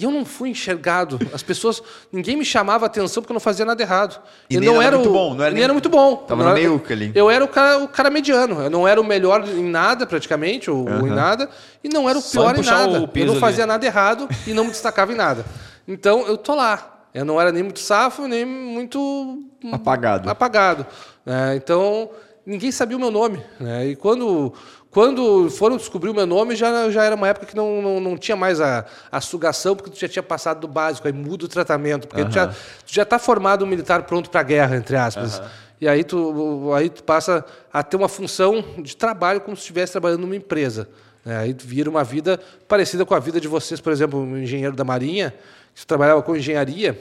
[0.00, 1.18] E eu não fui enxergado.
[1.34, 1.82] As pessoas,
[2.12, 4.22] ninguém me chamava atenção porque eu não fazia nada errado.
[4.48, 6.14] E eu nem não era muito o- bom, não era nem era muito bom.
[6.18, 7.10] Tava no meiuca ali.
[7.16, 8.62] Eu era o cara, o cara mediano.
[8.62, 11.48] Eu não era o melhor em nada, praticamente, ou, ou em nada,
[11.82, 13.10] e não era o Só pior em nada.
[13.12, 13.40] Eu não ali.
[13.40, 15.44] fazia nada errado e não me destacava em nada.
[15.88, 16.94] Então, eu tô lá.
[17.12, 20.30] Eu não era nem muito safo, nem muito Apagado.
[20.30, 20.86] apagado.
[21.26, 21.56] né?
[21.56, 22.08] Então,
[22.48, 23.42] ninguém sabia o meu nome.
[23.60, 23.88] né?
[23.88, 24.52] E quando,
[24.90, 28.16] quando foram descobrir o meu nome, já, já era uma época que não, não, não
[28.16, 31.48] tinha mais a, a sugação, porque tu já tinha passado do básico, aí muda o
[31.48, 32.54] tratamento, porque tu, já, tu
[32.86, 35.40] já está formado um militar pronto para a guerra, entre aspas.
[35.80, 39.92] E aí tu, aí tu passa a ter uma função de trabalho como se estivesse
[39.92, 40.88] trabalhando numa empresa.
[41.24, 41.36] né?
[41.38, 44.74] Aí tu vira uma vida parecida com a vida de vocês, por exemplo, um engenheiro
[44.74, 45.32] da Marinha,
[45.74, 46.98] que trabalhava com engenharia.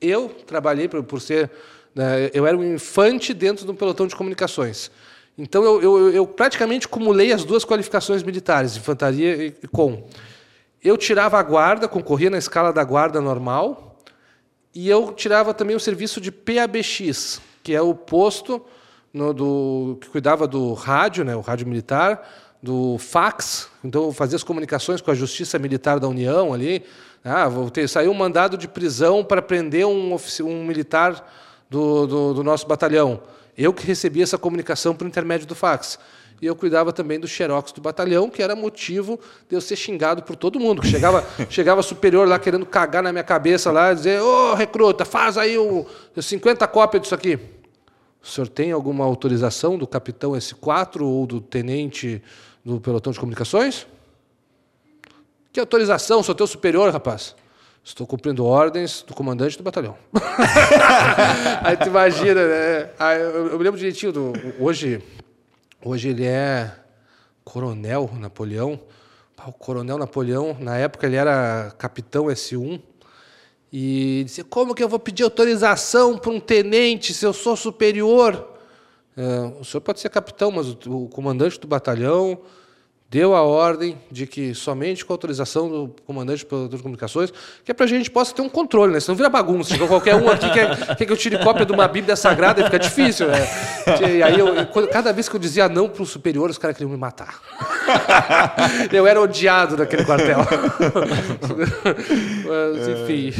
[0.00, 1.50] Eu trabalhei por, por ser.
[1.94, 4.90] Né, eu era um infante dentro do pelotão de comunicações.
[5.36, 10.04] Então, eu, eu, eu praticamente cumulei as duas qualificações militares, infantaria e, e com.
[10.82, 13.98] Eu tirava a guarda, concorria na escala da guarda normal,
[14.74, 18.64] e eu tirava também o serviço de PABX, que é o posto
[19.12, 22.28] no- do, que cuidava do rádio, né, o rádio militar,
[22.62, 26.82] do fax, então eu fazia as comunicações com a Justiça Militar da União ali.
[27.22, 31.30] Ah, vou ter, saiu um mandado de prisão para prender um, um militar
[31.74, 33.20] do, do, do nosso batalhão.
[33.58, 35.98] Eu que recebia essa comunicação por intermédio do fax.
[36.40, 40.22] E eu cuidava também do xerox do batalhão, que era motivo de eu ser xingado
[40.22, 40.82] por todo mundo.
[40.82, 45.36] Que chegava, chegava superior lá querendo cagar na minha cabeça lá, dizer, ô recruta, faz
[45.36, 45.84] aí o
[46.16, 47.38] 50 cópias disso aqui.
[48.22, 52.22] O senhor tem alguma autorização do capitão S4 ou do tenente
[52.64, 53.86] do pelotão de comunicações?
[55.52, 56.22] Que autorização?
[56.22, 57.34] Sou teu superior, rapaz.
[57.84, 59.94] Estou cumprindo ordens do comandante do batalhão.
[61.62, 62.90] Aí tu imagina, né?
[62.98, 64.32] Aí eu, me lembro direitinho do.
[64.58, 65.02] Hoje,
[65.84, 66.74] hoje ele é
[67.44, 68.80] coronel Napoleão.
[69.46, 72.80] O coronel Napoleão, na época ele era capitão S1.
[73.70, 78.56] E dizia: Como que eu vou pedir autorização para um tenente se eu sou superior?
[79.14, 82.40] É, o senhor pode ser capitão, mas o, o comandante do batalhão
[83.14, 87.32] deu a ordem de que somente com autorização do comandante de comunicações,
[87.64, 88.98] que é para a gente possa ter um controle, né?
[88.98, 89.70] Senão vira bagunça.
[89.70, 92.64] Chega qualquer um aqui quer, quer que eu tire cópia de uma Bíblia Sagrada e
[92.64, 93.38] fica difícil, né?
[94.00, 94.48] E aí, eu,
[94.90, 97.40] cada vez que eu dizia não para o superior, os caras queriam me matar.
[98.92, 100.38] Eu era odiado naquele quartel.
[102.48, 103.32] Mas, enfim.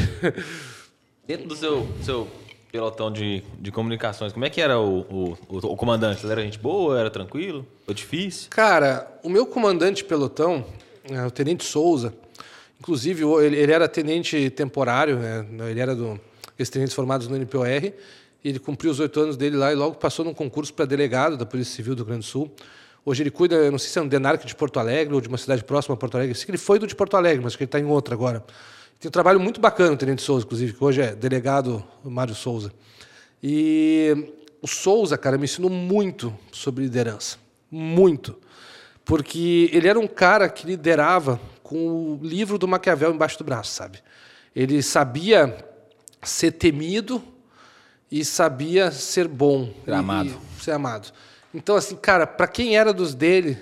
[1.27, 2.27] Dentro do seu, seu
[2.75, 6.23] pelotão de, de comunicações, como é que era o, o, o, o comandante?
[6.23, 7.65] Ele era gente boa, era tranquilo?
[7.85, 8.49] Foi difícil?
[8.49, 10.65] Cara, o meu comandante de pelotão,
[11.09, 12.13] é, o Tenente Souza,
[12.79, 15.71] Inclusive, ele, ele era tenente temporário, né?
[15.71, 16.19] ele era do
[16.59, 17.93] ex-tenentes formados no NPOR,
[18.43, 21.45] ele cumpriu os oito anos dele lá e logo passou num concurso para delegado da
[21.45, 22.53] Polícia Civil do Rio Grande do Sul.
[23.03, 25.37] Hoje ele cuida, não sei se é um Denarque de Porto Alegre ou de uma
[25.37, 26.31] cidade próxima a Porto Alegre.
[26.31, 28.13] Eu sei que ele foi do de Porto Alegre, mas que ele está em outra
[28.13, 28.43] agora.
[28.99, 32.71] Tem um trabalho muito bacana o Tenente Souza, inclusive, que hoje é delegado Mário Souza.
[33.41, 34.31] E
[34.61, 37.37] o Souza, cara, me ensinou muito sobre liderança.
[37.69, 38.39] Muito.
[39.03, 41.77] Porque ele era um cara que liderava com
[42.13, 43.99] o livro do Maquiavel embaixo do braço, sabe?
[44.55, 45.55] Ele sabia
[46.23, 47.21] ser temido
[48.09, 49.73] e sabia ser bom.
[49.83, 50.41] Ser amado.
[50.59, 51.11] ser amado.
[51.53, 53.57] Então, assim, cara, para quem era dos dele,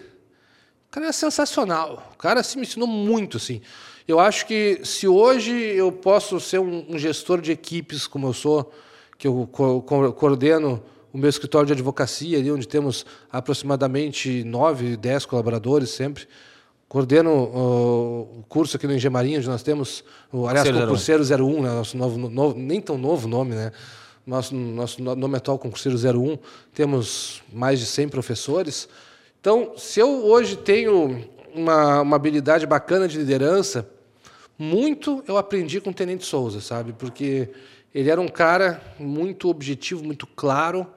[0.87, 2.11] o cara era sensacional.
[2.13, 3.61] O cara assim, me ensinou muito, assim.
[4.07, 8.33] Eu acho que se hoje eu posso ser um, um gestor de equipes, como eu
[8.33, 8.71] sou,
[9.17, 14.97] que eu co co coordeno o meu escritório de advocacia, ali onde temos aproximadamente nove,
[14.97, 16.27] dez colaboradores sempre.
[16.89, 21.69] Coordeno uh, o curso aqui no Engemarinho, onde nós temos, o, aliás, Concurseiro 01, né,
[21.69, 23.71] nosso novo, novo, nem tão novo nome, né?
[24.25, 26.37] nosso, nosso nome atual, Concurseiro 01,
[26.73, 28.87] temos mais de 100 professores.
[29.39, 31.23] Então, se eu hoje tenho
[31.55, 33.89] uma, uma habilidade bacana de liderança,
[34.57, 36.93] muito eu aprendi com o Tenente Souza, sabe?
[36.93, 37.49] Porque
[37.93, 40.87] ele era um cara muito objetivo, muito claro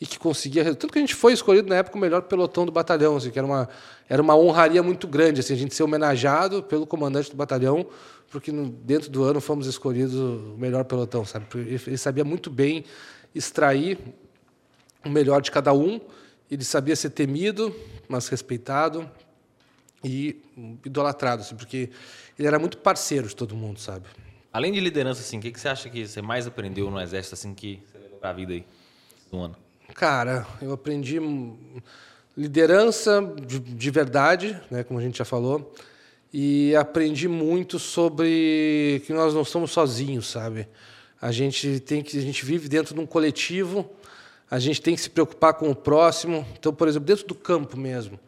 [0.00, 0.64] e que conseguia.
[0.74, 3.38] Tanto que a gente foi escolhido na época o melhor pelotão do batalhão, assim, que
[3.38, 3.68] era uma,
[4.08, 7.86] era uma honraria muito grande, assim, a gente ser homenageado pelo comandante do batalhão
[8.32, 11.46] porque no, dentro do ano fomos escolhidos o melhor pelotão, sabe?
[11.54, 12.84] Ele sabia muito bem
[13.34, 13.98] extrair
[15.04, 16.00] o melhor de cada um.
[16.50, 17.74] Ele sabia ser temido,
[18.08, 19.08] mas respeitado
[20.04, 20.42] e
[20.84, 21.90] idolatrado, assim, porque
[22.38, 24.06] ele era muito parceiro de todo mundo, sabe?
[24.52, 27.34] Além de liderança, assim, o que, que você acha que você mais aprendeu no exército,
[27.34, 28.64] assim, que você levou para a vida aí,
[29.30, 29.56] do ano?
[29.94, 31.18] Cara, eu aprendi
[32.36, 35.74] liderança de, de verdade, né, como a gente já falou
[36.32, 40.66] e aprendi muito sobre que nós não somos sozinhos, sabe?
[41.20, 43.88] A gente tem que a gente vive dentro de um coletivo,
[44.50, 46.46] a gente tem que se preocupar com o próximo.
[46.58, 48.18] Então, por exemplo, dentro do campo mesmo,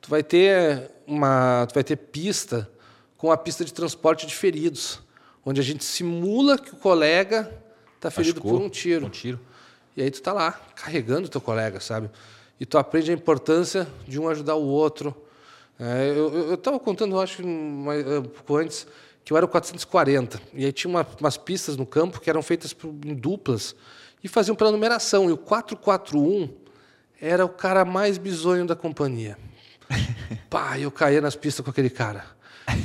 [0.00, 2.70] tu vai ter uma, tu vai ter pista
[3.16, 5.00] com a pista de transporte de feridos,
[5.44, 7.52] onde a gente simula que o colega
[7.96, 9.06] está ferido por um tiro.
[9.06, 9.40] Um tiro.
[9.96, 12.10] E aí tu está lá carregando o teu colega, sabe?
[12.60, 15.14] E tu aprende a importância de um ajudar o outro
[15.78, 18.86] é, eu estava contando, acho, mais, um pouco antes,
[19.24, 20.40] que eu era o 440.
[20.54, 23.74] E aí tinha uma, umas pistas no campo que eram feitas em duplas
[24.24, 25.28] e faziam pela numeração.
[25.28, 26.48] E o 441
[27.20, 29.36] era o cara mais bizonho da companhia.
[30.50, 32.24] Pá, eu caía nas pistas com aquele cara.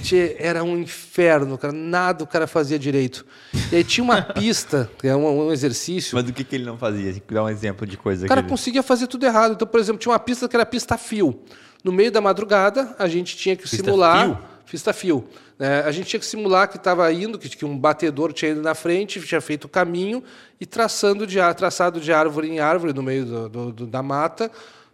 [0.04, 1.74] Tchê, era um inferno, cara.
[1.74, 3.26] Nada o cara fazia direito.
[3.72, 6.16] E aí tinha uma pista, que é um, um, exercício.
[6.16, 7.16] Mas do que, que ele não fazia?
[7.30, 8.26] Dá um exemplo de coisa.
[8.26, 9.54] O cara conseguia fazer tudo errado.
[9.54, 11.40] Então, por exemplo, tinha uma pista que era pista fio.
[11.84, 14.26] No meio da madrugada, a gente tinha que Pista simular.
[14.28, 14.38] Fio?
[14.70, 15.28] Pista fio.
[15.60, 18.62] É, a gente tinha que simular que estava indo, que, que, um batedor tinha ido
[18.62, 20.24] na frente, tinha feito o caminho
[20.60, 24.50] e traçando de, traçado de árvore em árvore no meio do, do, do, da mata,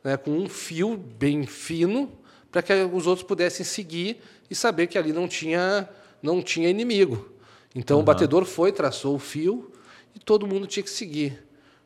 [0.08, 2.10] né, com um fio bem fino,
[2.50, 5.90] para que os outros pudessem seguir e saber que ali não tinha,
[6.24, 7.30] não tinha inimigo.
[7.76, 8.04] Então uhum.
[8.04, 9.70] o batedor foi, traçou o fio
[10.16, 11.44] e todo mundo tinha que seguir.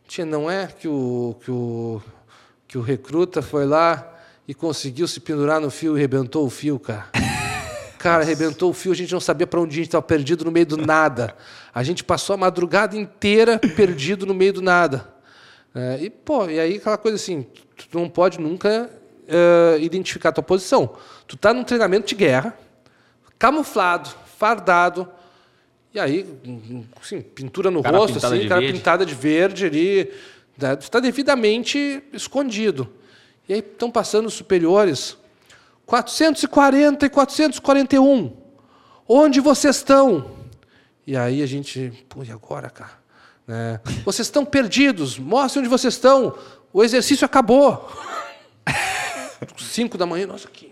[0.07, 1.99] Tinha, não é que o, que o,
[2.67, 4.15] que o recruta foi lá
[4.47, 7.09] e conseguiu se pendurar no fio e arrebentou o fio, cara.
[7.97, 10.51] Cara, arrebentou o fio, a gente não sabia para onde a gente estava perdido no
[10.51, 11.35] meio do nada.
[11.71, 15.11] A gente passou a madrugada inteira perdido no meio do nada.
[15.73, 17.45] É, e, pô, e aí aquela coisa assim,
[17.87, 18.89] tu não pode nunca
[19.27, 20.95] uh, identificar a tua posição.
[21.27, 22.57] Tu tá num treinamento de guerra,
[23.37, 25.07] camuflado, fardado,
[25.93, 26.25] e aí,
[27.01, 28.77] assim, pintura no cara rosto, assim, cara verde.
[28.77, 30.11] pintada de verde ali,
[30.57, 32.89] né, tu está devidamente escondido.
[33.47, 35.17] E aí estão passando os superiores.
[35.85, 38.37] 440 e 441.
[39.05, 40.31] Onde vocês estão?
[41.05, 43.01] E aí a gente, pô, e agora, cara?
[43.45, 43.81] Né?
[44.05, 46.37] Vocês estão perdidos, mostrem onde vocês estão.
[46.73, 47.89] O exercício acabou.
[49.57, 50.71] Cinco da manhã, nós aqui,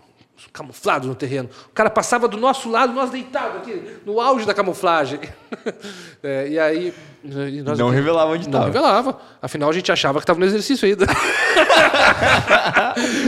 [0.52, 1.50] camuflado no terreno.
[1.68, 5.20] O cara passava do nosso lado, nós deitados aqui, no auge da camuflagem.
[6.22, 6.94] É, e aí.
[7.24, 8.66] E não aqui, revelava onde estava.
[8.66, 9.22] Não revelava.
[9.42, 11.06] Afinal, a gente achava que estava no exercício ainda.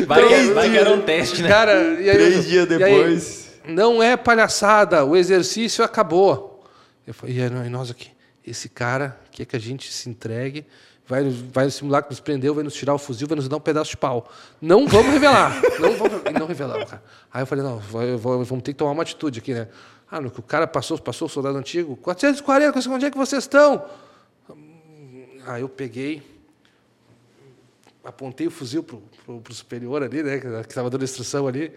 [0.05, 1.47] vai, que, vai que era um teste, né?
[1.47, 3.49] Cara, e aí, Três dias depois.
[3.63, 6.65] Aí, não é palhaçada, o exercício acabou.
[7.07, 8.09] Eu falei, e nós aqui,
[8.45, 10.65] esse cara quer que a gente se entregue
[11.07, 13.61] vai, vai no simulacro, nos prendeu, vai nos tirar o fuzil, vai nos dar um
[13.61, 14.31] pedaço de pau.
[14.61, 15.61] Não vamos revelar.
[15.79, 17.03] não vamos não revelar, cara.
[17.31, 19.67] Aí eu falei, não, vamos ter que tomar uma atitude aqui, né?
[20.09, 23.43] Ah, no que o cara passou, passou o soldado antigo, 440, onde é que vocês
[23.43, 23.85] estão?
[25.47, 26.21] Aí eu peguei,
[28.03, 31.71] apontei o fuzil para o superior ali, né, que estava dando instrução ali,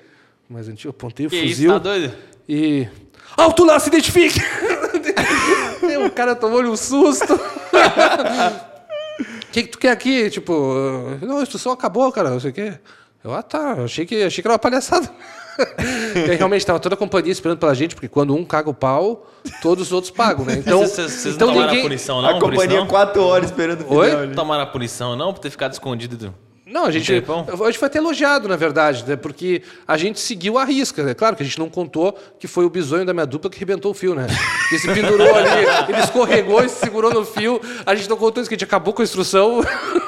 [0.49, 1.71] mais antigo, apontei o que fuzil.
[1.71, 2.15] Isso, tá doido?
[2.49, 2.89] e.
[3.37, 4.41] Alto lá, se identifique!
[6.05, 7.39] o cara tomou-lhe um susto.
[9.55, 10.29] O que, que tu quer aqui?
[10.31, 10.53] Tipo,
[11.23, 12.73] não, a instrução acabou, cara, não sei o quê.
[13.23, 15.09] Eu, ah, tá, achei que, achei que era uma palhaçada.
[16.27, 18.75] e aí, realmente estava toda a companhia esperando pela gente, porque quando um caga o
[18.75, 19.31] pau,
[19.63, 20.55] todos os outros pagam, né?
[20.59, 21.85] Então, Vocês então não tomaram ninguém...
[21.85, 22.31] a punição, não?
[22.31, 22.89] a por isso, companhia não?
[22.89, 24.07] quatro horas esperando o Oi?
[24.07, 24.35] Fidel ali.
[24.35, 25.33] Tomaram a punição, não?
[25.33, 26.35] Por ter ficado escondido.
[26.75, 29.15] Não, a gente, a gente foi até elogiado, na verdade, né?
[29.15, 31.09] porque a gente seguiu a risca.
[31.09, 33.57] É claro que a gente não contou que foi o bisonho da minha dupla que
[33.57, 34.27] arrebentou o fio, né?
[34.69, 37.61] Que se pendurou ali, ele escorregou e se segurou no fio.
[37.87, 39.61] A gente não contou isso, que a gente acabou com a instrução.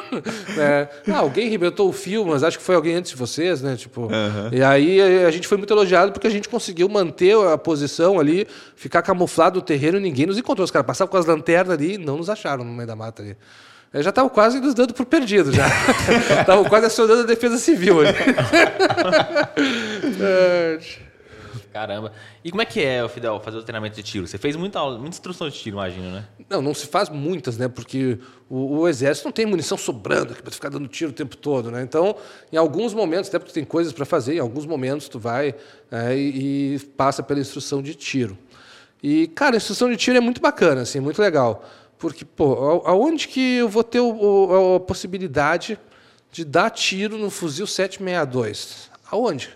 [0.57, 0.89] É.
[1.13, 3.77] Ah, alguém arrebentou o fio, mas acho que foi alguém antes de vocês, né?
[3.77, 4.09] Tipo,
[4.53, 8.47] E aí a gente foi muito elogiado porque a gente conseguiu manter a posição ali,
[8.77, 10.65] ficar camuflado no terreno e ninguém nos encontrou.
[10.65, 13.21] Os caras passavam com as lanternas ali e não nos acharam no meio da mata
[13.21, 13.37] ali.
[13.93, 15.67] Eu já estava quase nos dando por perdido já.
[16.41, 18.13] Estavam quase acionando a defesa civil ali.
[21.73, 22.13] Caramba.
[22.43, 24.27] E como é que é, Fidel, fazer o treinamento de tiro?
[24.27, 26.25] Você fez muita, aula- muita instrução de tiro, imagino, né?
[26.49, 27.69] Não, não se faz muitas, né?
[27.69, 28.19] Porque
[28.49, 31.83] o, o exército não tem munição sobrando para ficar dando tiro o tempo todo, né?
[31.83, 32.17] Então,
[32.51, 35.55] em alguns momentos, até porque tu tem coisas para fazer, em alguns momentos tu vai
[35.91, 38.39] é, e, e passa pela instrução de tiro.
[39.03, 41.63] E, cara, a instrução de tiro é muito bacana, assim, muito legal.
[41.99, 45.79] Porque, pô, a- aonde que eu vou ter o- o- a possibilidade
[46.31, 48.91] de dar tiro no fuzil 762?
[49.11, 49.51] Aonde?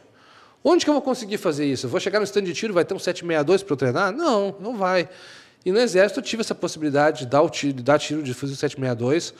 [0.62, 1.86] Onde que eu vou conseguir fazer isso?
[1.86, 4.12] Eu vou chegar no stand de tiro, vai ter um 762 para eu treinar?
[4.12, 5.08] Não, não vai.
[5.64, 8.32] E no Exército eu tive essa possibilidade de dar, o tiro, de dar tiro de
[8.32, 9.34] fuzil 762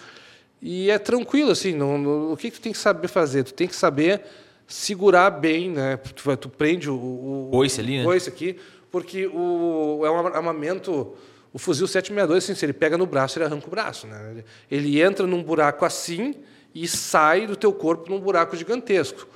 [0.60, 3.44] e é tranquilo, assim, não, não- o que, que tu tem que saber fazer?
[3.44, 4.22] Tu tem que saber
[4.66, 5.96] segurar bem, né?
[5.96, 8.04] Tu, tu prende o, o Coice ali, né?
[8.04, 8.56] coice aqui,
[8.90, 11.14] porque o, é um armamento...
[11.52, 14.06] O fuzil 762, assim, se ele pega no braço, ele arranca o braço.
[14.06, 14.44] Né?
[14.70, 16.34] Ele- entra num buraco assim
[16.74, 19.26] e sai do teu corpo num buraco gigantesco.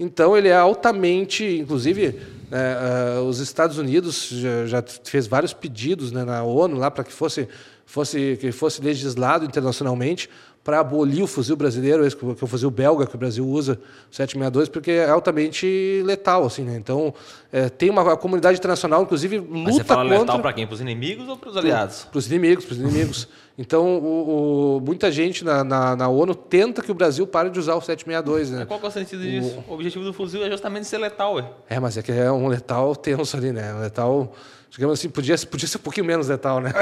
[0.00, 2.20] Então ele é altamente, inclusive,
[2.52, 7.12] é, os Estados Unidos já, já fez vários pedidos né, na ONU lá para que
[7.12, 7.48] fosse,
[7.84, 10.30] fosse que fosse legislado internacionalmente
[10.68, 13.80] para abolir o fuzil brasileiro, esse que é o fuzil belga que o Brasil usa,
[14.12, 16.76] o 762, porque é altamente letal, assim, né?
[16.76, 17.14] Então
[17.50, 20.66] é, tem uma comunidade internacional, inclusive luta Mas você fala contra letal para quem?
[20.66, 22.04] Para os inimigos ou para os aliados?
[22.10, 23.28] para os inimigos, para os inimigos.
[23.56, 27.58] Então, o, o- muita gente na, na, na ONU tenta que o Brasil pare de
[27.58, 28.66] usar o 762, né?
[28.66, 29.64] Qual que é o sentido disso?
[29.66, 31.50] O objetivo do fuzil é justamente ser letal, ué.
[31.70, 33.72] É, mas é que é um letal tenso ali, né?
[33.72, 34.34] Um letal,
[34.70, 36.72] digamos assim, podia, podia ser um pouquinho menos letal, né?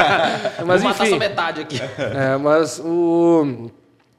[0.66, 1.80] mas Vou matar enfim, só metade aqui.
[1.80, 3.70] é, mas o,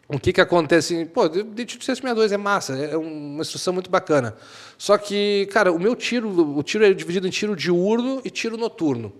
[0.07, 1.05] o que que acontece?
[1.05, 4.35] Pô, de 762 é massa, é uma instrução muito bacana.
[4.77, 8.55] Só que, cara, o meu tiro, o tiro é dividido em tiro diurno e tiro
[8.57, 9.11] noturno.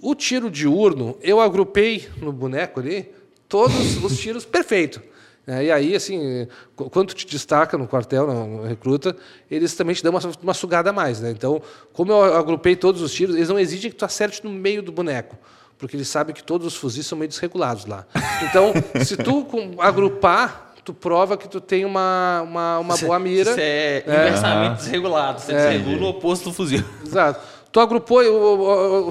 [0.00, 3.10] O tiro diurno, eu agrupei no boneco ali
[3.48, 5.02] todos os tiros perfeito.
[5.46, 9.16] É, e aí, assim, qu- quando tu te destaca no quartel, no no recruta,
[9.50, 11.20] eles também te dão uma, uma sugada a mais.
[11.20, 11.30] Né?
[11.30, 14.82] Então, como eu agrupei todos os tiros, eles não exigem que tu acerte no meio
[14.82, 15.36] do boneco,
[15.78, 18.04] porque eles sabem que todos os fuzis são meio desregulados lá.
[18.42, 18.72] Então,
[19.04, 23.50] se tu com- agrupar, tu prova que tu tem uma, uma, uma boa mira.
[23.50, 25.40] Isso é inversamente desregulado.
[25.40, 26.84] Você desregula o oposto do fuzil.
[27.04, 27.40] Exato.
[27.76, 28.22] Tu agrupou,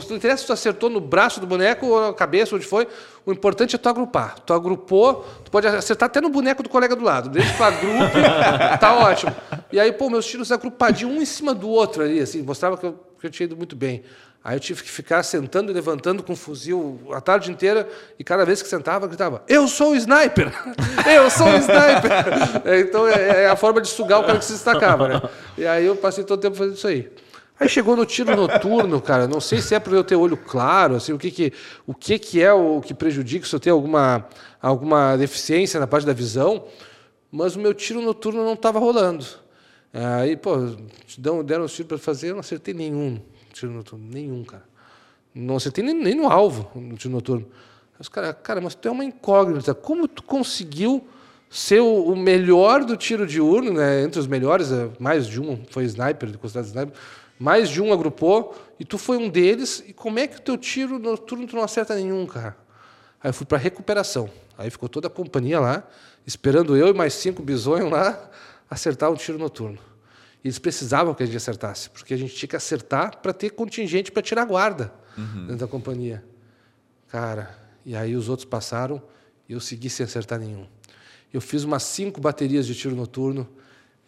[0.09, 2.87] não interessa se tu acertou no braço do boneco ou na cabeça, onde foi.
[3.23, 4.39] O importante é tu agrupar.
[4.39, 7.29] Tu agrupou, tu pode acertar até no boneco do colega do lado.
[7.29, 8.17] Desde que tu agrupe,
[8.81, 9.35] tá ótimo.
[9.71, 12.87] E aí, pô, meus tiros agrupadinhos um em cima do outro ali, assim, mostrava que
[12.87, 14.01] eu, que eu tinha ido muito bem.
[14.43, 18.23] Aí eu tive que ficar sentando e levantando com o fuzil a tarde inteira e
[18.23, 20.51] cada vez que sentava, gritava: Eu sou o sniper!
[21.05, 22.11] Eu sou o sniper!
[22.65, 25.21] É, então é, é a forma de sugar o cara que se destacava, né?
[25.55, 27.11] E aí eu passei todo o tempo fazendo isso aí.
[27.59, 29.27] Aí chegou no tiro noturno, cara.
[29.27, 31.53] Não sei se é por eu ter olho claro, assim, o que que,
[31.87, 34.27] o que, que é o que prejudica se eu tenho alguma,
[34.61, 36.65] alguma deficiência na parte da visão,
[37.31, 39.25] mas o meu tiro noturno não estava rolando.
[39.93, 40.57] Aí, pô,
[41.17, 43.21] dão, deram os tiros para fazer, eu não acertei nenhum
[43.55, 44.63] tiro noturno, nenhum, cara.
[45.33, 47.47] Não acertei nem, nem no alvo no tiro noturno.
[47.97, 49.73] Os caras, cara, mas tu é uma incógnita.
[49.73, 51.07] Como tu conseguiu
[51.49, 54.03] ser o, o melhor do tiro diurno, né?
[54.03, 56.93] Entre os melhores, eh, mais de um foi sniper, considerado sniper,
[57.37, 59.83] mais de um agrupou, e tu foi um deles.
[59.87, 62.57] E como é que o teu tiro noturno tu não acerta nenhum, cara?
[63.21, 64.29] Aí eu fui para recuperação.
[64.57, 65.87] Aí ficou toda a companhia lá,
[66.25, 68.29] esperando eu e mais cinco bisonhos lá
[68.69, 69.79] acertar um tiro noturno.
[70.43, 73.49] E eles precisavam que a gente acertasse, porque a gente tinha que acertar para ter
[73.49, 74.93] contingente para tirar guarda
[75.41, 76.23] dentro da companhia.
[77.07, 79.01] Cara, e aí os outros passaram
[79.49, 80.67] e eu segui sem acertar nenhum.
[81.33, 83.47] Eu fiz umas cinco baterias de tiro noturno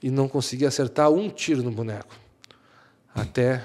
[0.01, 2.15] e não consegui acertar um tiro no boneco.
[3.17, 3.63] Até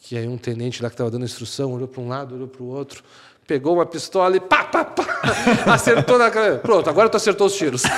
[0.00, 2.62] que aí um tenente lá que estava dando instrução olhou para um lado, olhou para
[2.62, 3.02] o outro,
[3.46, 5.04] pegou uma pistola e pá, pá, pá,
[5.74, 6.58] acertou na cara.
[6.58, 7.82] Pronto, agora tu acertou os tiros.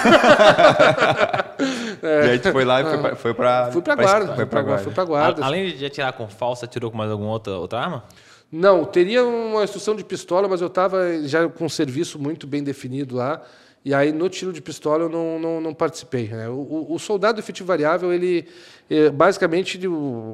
[2.03, 2.27] É.
[2.27, 4.35] E aí tu foi lá e foi pra, foi pra, fui pra guarda.
[4.35, 4.85] Foi pra guarda.
[4.85, 5.43] Fui pra guarda.
[5.43, 8.05] A, além de atirar com falsa, atirou com mais alguma outra, outra arma?
[8.51, 12.65] Não, teria uma instrução de pistola, mas eu estava já com um serviço muito bem
[12.65, 13.43] definido lá.
[13.85, 16.29] E aí, no tiro de pistola, eu não, não, não participei.
[16.29, 16.49] Né?
[16.49, 18.47] O, o, soldado efetivo variável, ele,
[18.91, 19.81] é, basicamente,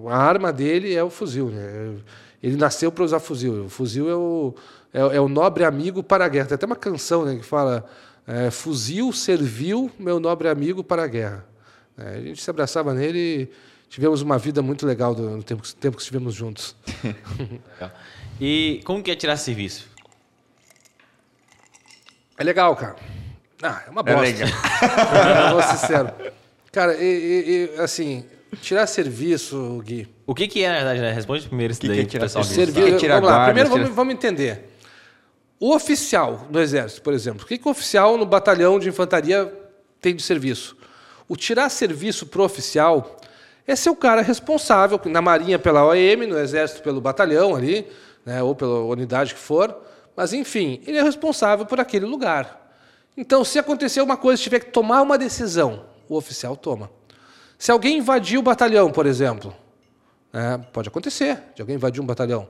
[0.08, 1.50] a arma dele é o fuzil.
[1.50, 1.94] Né?
[2.42, 3.66] Ele nasceu para usar fuzil.
[3.66, 4.54] O fuzil é o,
[4.92, 6.46] é, é, o nobre amigo para a guerra.
[6.46, 7.88] Tem até uma canção né, que fala:
[8.26, 11.46] é, Fuzil serviu meu nobre amigo para a guerra.
[11.96, 13.48] É, a gente se abraçava nele e
[13.88, 16.74] tivemos uma vida muito legal no tempo, tempo que estivemos juntos.
[18.40, 19.88] e como que é tirar serviço?
[22.36, 22.96] É legal, cara.
[23.62, 24.20] Ah, é uma bosta.
[24.20, 24.48] É legal.
[25.48, 26.12] é, vou ser sincero.
[26.72, 28.24] Cara, e, e, assim,
[28.60, 30.08] tirar serviço, Gui.
[30.26, 31.12] O que, que é, na verdade, né?
[31.12, 31.96] Responde primeiro isso daí.
[31.96, 32.98] Que é tirar pessoal serviço?
[32.98, 33.36] Que é vamos lá.
[33.36, 34.76] Guarda, primeiro vamos, vamos entender.
[35.58, 37.44] O oficial no Exército, por exemplo.
[37.44, 39.50] O que, que o oficial no batalhão de infantaria
[40.00, 40.76] tem de serviço?
[41.26, 43.16] O tirar serviço pro oficial
[43.66, 47.86] é ser o cara responsável, na Marinha pela OEM, no Exército pelo batalhão ali,
[48.24, 49.74] né, ou pela unidade que for.
[50.14, 52.65] Mas, enfim, ele é responsável por aquele lugar.
[53.16, 56.90] Então, se acontecer uma coisa, tiver que tomar uma decisão, o oficial toma.
[57.58, 59.54] Se alguém invadir o batalhão, por exemplo,
[60.32, 62.46] é, pode acontecer de alguém invadir um batalhão.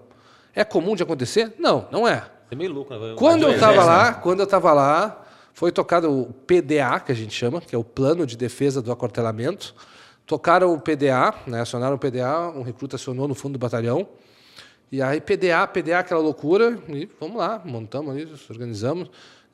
[0.54, 1.54] É comum de acontecer?
[1.58, 2.28] Não, não é.
[2.50, 3.14] É meio louco, né?
[3.16, 7.34] Quando eu estava lá, quando eu estava lá, foi tocado o PDA, que a gente
[7.34, 9.74] chama, que é o Plano de Defesa do Acortelamento.
[10.26, 14.08] Tocaram o PDA, né, acionaram o PDA, um recruta acionou no fundo do batalhão.
[14.90, 19.10] E aí PDA, PDA, aquela loucura, e vamos lá, montamos ali, organizamos.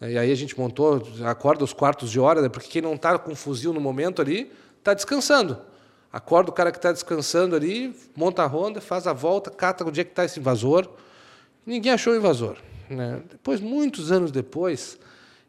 [0.08, 2.48] E aí a gente montou, acorda os quartos de hora, né?
[2.48, 5.58] porque quem não está com fuzil no momento ali, está descansando.
[6.12, 10.00] Acorda o cara que está descansando ali, monta a ronda, faz a volta, cata onde
[10.00, 10.88] é que está esse invasor.
[11.64, 12.56] Ninguém achou o invasor.
[12.90, 13.22] Né?
[13.30, 14.98] Depois, muitos anos depois,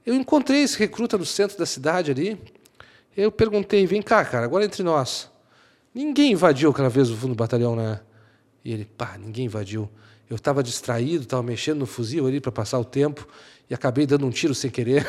[0.06, 2.40] eu encontrei esse recruta no centro da cidade ali.
[3.18, 5.30] Eu perguntei, vem cá, cara, agora entre nós.
[5.94, 8.00] Ninguém invadiu aquela vez o fundo do batalhão, né?
[8.64, 9.90] E ele, pá, ninguém invadiu.
[10.30, 13.28] Eu estava distraído, estava mexendo no fuzil ali para passar o tempo
[13.70, 15.08] e acabei dando um tiro sem querer.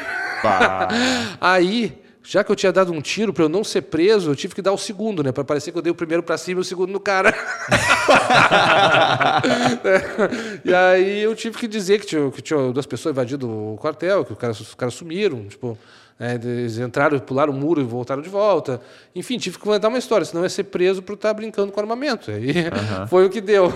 [1.41, 4.55] Aí, já que eu tinha dado um tiro para eu não ser preso, eu tive
[4.55, 5.31] que dar o segundo, né?
[5.31, 7.35] Para parecer que eu dei o primeiro para cima e o segundo no cara.
[10.65, 14.25] e aí eu tive que dizer que tinha, que tinha duas pessoas invadido o quartel,
[14.25, 15.79] que o cara, os caras sumiram, tipo,
[16.19, 18.81] é, eles entraram, pularam o muro e voltaram de volta.
[19.15, 22.31] Enfim, tive que contar uma história, senão ia ser preso por estar brincando com armamento.
[22.31, 23.07] Aí uhum.
[23.09, 23.71] foi o que deu.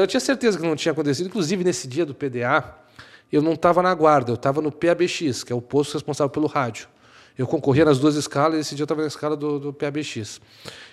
[0.00, 2.83] Eu tinha certeza que não tinha acontecido, inclusive nesse dia do PDA
[3.32, 6.46] eu não estava na guarda, eu estava no PABX, que é o posto responsável pelo
[6.46, 6.88] rádio.
[7.36, 10.40] Eu concorria nas duas escalas e esse dia eu estava na escala do, do PABX.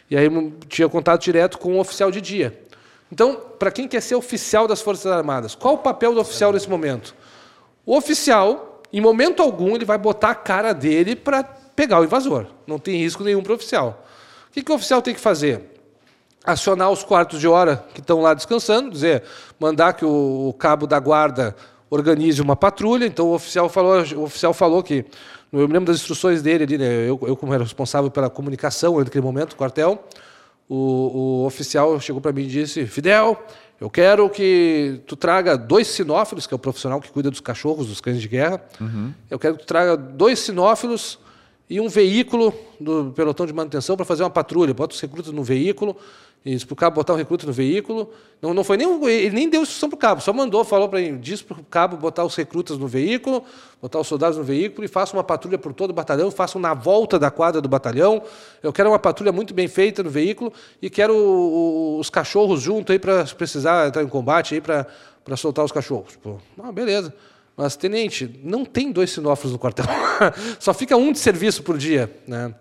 [0.10, 0.28] E aí
[0.68, 2.60] tinha contato direto com o oficial de dia.
[3.12, 6.70] Então, para quem quer ser oficial das Forças Armadas, qual o papel do oficial nesse
[6.70, 7.14] momento?
[7.86, 12.48] O oficial, em momento algum, ele vai botar a cara dele para pegar o invasor.
[12.66, 14.06] Não tem risco nenhum para o oficial.
[14.50, 15.62] O que, que o oficial tem que fazer?
[16.44, 19.24] Acionar os quartos de hora que estão lá descansando, dizer,
[19.60, 21.56] mandar que o cabo da guarda
[21.92, 23.06] organize uma patrulha.
[23.06, 25.06] Então o oficial falou, o oficial falou que
[25.52, 27.10] eu me lembro das instruções dele ali, né?
[27.10, 30.02] eu, eu como era responsável pela comunicação naquele momento, quartel,
[30.70, 33.38] o, o oficial chegou para mim e disse: Fidel,
[33.80, 37.88] eu quero que tu traga dois sinófilos, que é o profissional que cuida dos cachorros,
[37.88, 38.64] dos cães de guerra.
[38.80, 39.12] Uhum.
[39.30, 41.20] Eu quero que tu traga dois sinófilos
[41.70, 44.74] e um veículo do pelotão de manutenção para fazer uma patrulha.
[44.74, 45.98] Bota os recrutas no veículo
[46.44, 48.12] isso, para o cabo botar o recruta no veículo.
[48.42, 51.00] Não, não foi nem, ele nem deu instrução para o cabo, só mandou, falou para
[51.00, 53.44] ele, diz para o cabo botar os recrutas no veículo,
[53.80, 56.74] botar os soldados no veículo e faça uma patrulha por todo o batalhão, façam na
[56.74, 58.24] volta da quadra do batalhão.
[58.64, 61.16] Eu quero uma patrulha muito bem feita no veículo e quero
[62.00, 64.88] os cachorros junto aí para precisar entrar em combate aí para
[65.38, 66.16] soltar os cachorros.
[66.16, 67.14] Pô, ah, beleza.
[67.56, 69.86] Mas, tenente, não tem dois sinófilos no quartel.
[70.60, 72.12] Só fica um de serviço por dia.
[72.28, 72.52] Né?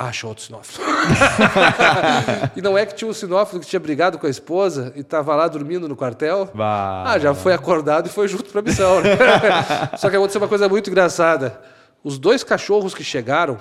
[0.00, 0.82] Acha outro sinófilo.
[2.56, 5.36] e não é que tinha um sinófilo que tinha brigado com a esposa e estava
[5.36, 6.50] lá dormindo no quartel?
[6.54, 7.04] Bah.
[7.06, 9.02] Ah, já foi acordado e foi junto para a missão.
[9.02, 9.10] Né?
[9.98, 11.60] Só que aconteceu uma coisa muito engraçada.
[12.02, 13.58] Os dois cachorros que chegaram,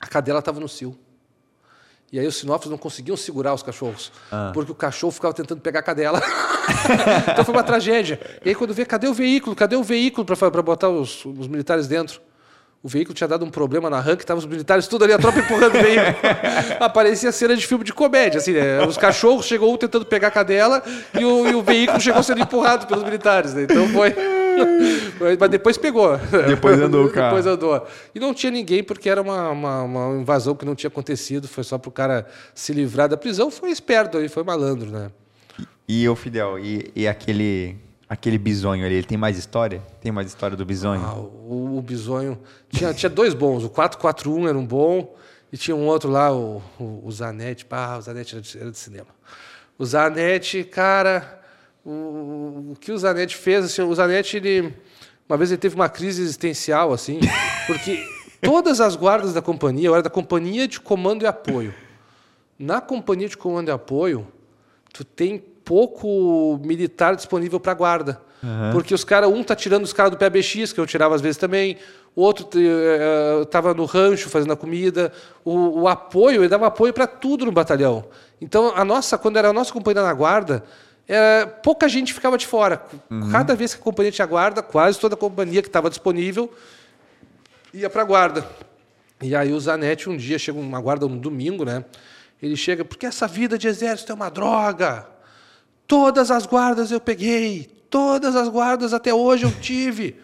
[0.00, 0.98] a cadela estava no cio.
[2.12, 4.50] E aí os sinófilos não conseguiam segurar os cachorros, ah.
[4.54, 6.20] porque o cachorro ficava tentando pegar a cadela.
[7.30, 8.20] então foi uma tragédia.
[8.44, 9.54] E aí quando vê, cadê o veículo?
[9.54, 12.20] Cadê o veículo para botar os, os militares dentro?
[12.86, 15.40] O veículo tinha dado um problema na rampa, estavam os militares tudo ali, a tropa
[15.40, 16.14] empurrando o veículo.
[16.78, 18.86] Aparecia cena de filme de comédia, assim, né?
[18.86, 20.80] Os cachorros chegou um tentando pegar a cadela
[21.18, 23.64] e o, e o veículo chegou sendo empurrado pelos militares, né?
[23.64, 24.14] Então foi.
[25.36, 26.16] Mas depois pegou.
[26.46, 27.34] Depois andou o carro.
[27.34, 27.84] Depois andou.
[28.14, 31.64] E não tinha ninguém, porque era uma, uma, uma invasão que não tinha acontecido, foi
[31.64, 32.24] só para o cara
[32.54, 33.50] se livrar da prisão.
[33.50, 35.10] Foi esperto aí, foi malandro, né?
[35.88, 39.82] E, e o Fidel, e, e aquele aquele bisonho ali, ele tem mais história?
[40.00, 41.02] Tem mais história do bisonho?
[41.04, 42.38] Ah, o, o bisonho.
[42.70, 43.64] Tinha, tinha dois bons.
[43.64, 45.14] O 441 era um bom.
[45.52, 47.66] E tinha um outro lá, o, o, o Zanetti.
[47.70, 49.08] Ah, o Zanetti era de, era de cinema.
[49.78, 51.40] O Zanetti, cara.
[51.84, 54.74] O, o que o Zanetti fez, assim, o Zanetti, ele,
[55.28, 57.20] uma vez ele teve uma crise existencial, assim,
[57.68, 58.04] porque
[58.40, 61.72] todas as guardas da companhia, eu era da companhia de comando e apoio.
[62.58, 64.26] Na companhia de comando e apoio,
[64.92, 68.22] tu tem pouco militar disponível para guarda.
[68.40, 68.70] Uhum.
[68.70, 71.36] Porque os caras, um tá tirando os caras do PBX, que eu tirava às vezes
[71.36, 71.76] também,
[72.14, 72.48] o outro
[73.42, 75.12] estava eh, no rancho fazendo a comida.
[75.44, 78.04] O, o apoio, ele dava apoio para tudo no batalhão.
[78.40, 80.62] Então, a nossa, quando era a nossa companhia na guarda,
[81.08, 82.82] era, pouca gente ficava de fora.
[83.10, 83.30] Uhum.
[83.32, 86.52] Cada vez que a companhia tinha guarda, quase toda a companhia que estava disponível
[87.74, 88.46] ia para a guarda.
[89.20, 91.84] E aí o Zanetti um dia chega uma guarda no domingo, né?
[92.40, 95.15] Ele chega, porque essa vida de exército é uma droga.
[95.86, 100.16] Todas as guardas eu peguei, todas as guardas até hoje eu tive.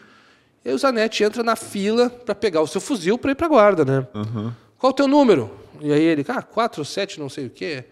[0.64, 3.46] E aí o Zanetti entra na fila para pegar o seu fuzil para ir para
[3.46, 4.06] a guarda, né?
[4.14, 4.52] Uhum.
[4.78, 5.50] Qual o teu número?
[5.80, 7.84] E aí ele, ah, 4, 7, não sei o quê.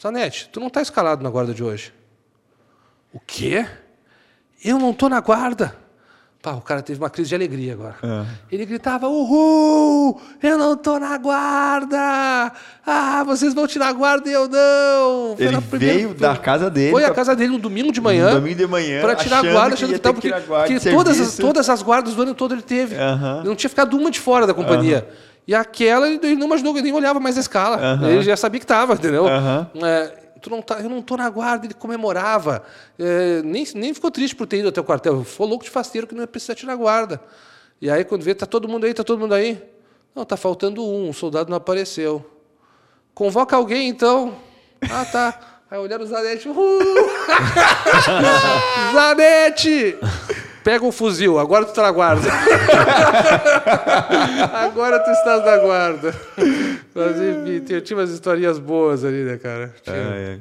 [0.00, 1.92] Zanetti, tu não está escalado na guarda de hoje.
[3.12, 3.66] O quê?
[4.62, 5.76] Eu não estou na guarda.
[6.44, 7.94] Pá, o cara teve uma crise de alegria agora.
[8.02, 8.26] É.
[8.52, 10.20] Ele gritava: Uhul!
[10.42, 12.52] Eu não tô na guarda!
[12.86, 15.36] Ah, vocês vão tirar a guarda e eu não!
[15.38, 16.90] Foi ele veio da casa dele.
[16.90, 17.12] Foi pra...
[17.12, 18.34] a casa dele no domingo de manhã.
[18.34, 19.00] No domingo de manhã.
[19.00, 22.20] Pra tirar a guarda, achando que, que porque, porque todas, as, todas as guardas do
[22.20, 22.94] ano todo ele teve.
[22.94, 25.08] Ele não tinha ficado uma de fora da companhia.
[25.48, 27.98] E aquela ele não imaginou, ele nem olhava mais a escala.
[28.06, 29.26] Ele já sabia que estava, entendeu?
[29.26, 32.62] É, tu não tá, eu não estou na guarda, ele comemorava.
[32.98, 35.24] É, nem, nem ficou triste por ter ido até o quartel.
[35.24, 37.18] Foi louco de fasteiro que não ia precisar tirar guarda.
[37.80, 39.58] E aí, quando vê, tá todo mundo aí, tá todo mundo aí.
[40.14, 42.30] Não, tá faltando um, o soldado não apareceu.
[43.14, 44.36] Convoca alguém, então.
[44.82, 45.40] Ah, tá.
[45.70, 46.46] Aí olharam o Zanete.
[46.46, 46.78] Uhul!
[48.92, 49.96] Zanete!
[50.64, 52.26] Pega o fuzil, agora tu está na guarda.
[54.54, 56.14] agora tu estás na guarda.
[56.94, 59.74] Mas enfim, tinha, tinha umas historinhas boas ali, né, cara?
[59.86, 60.38] É, é.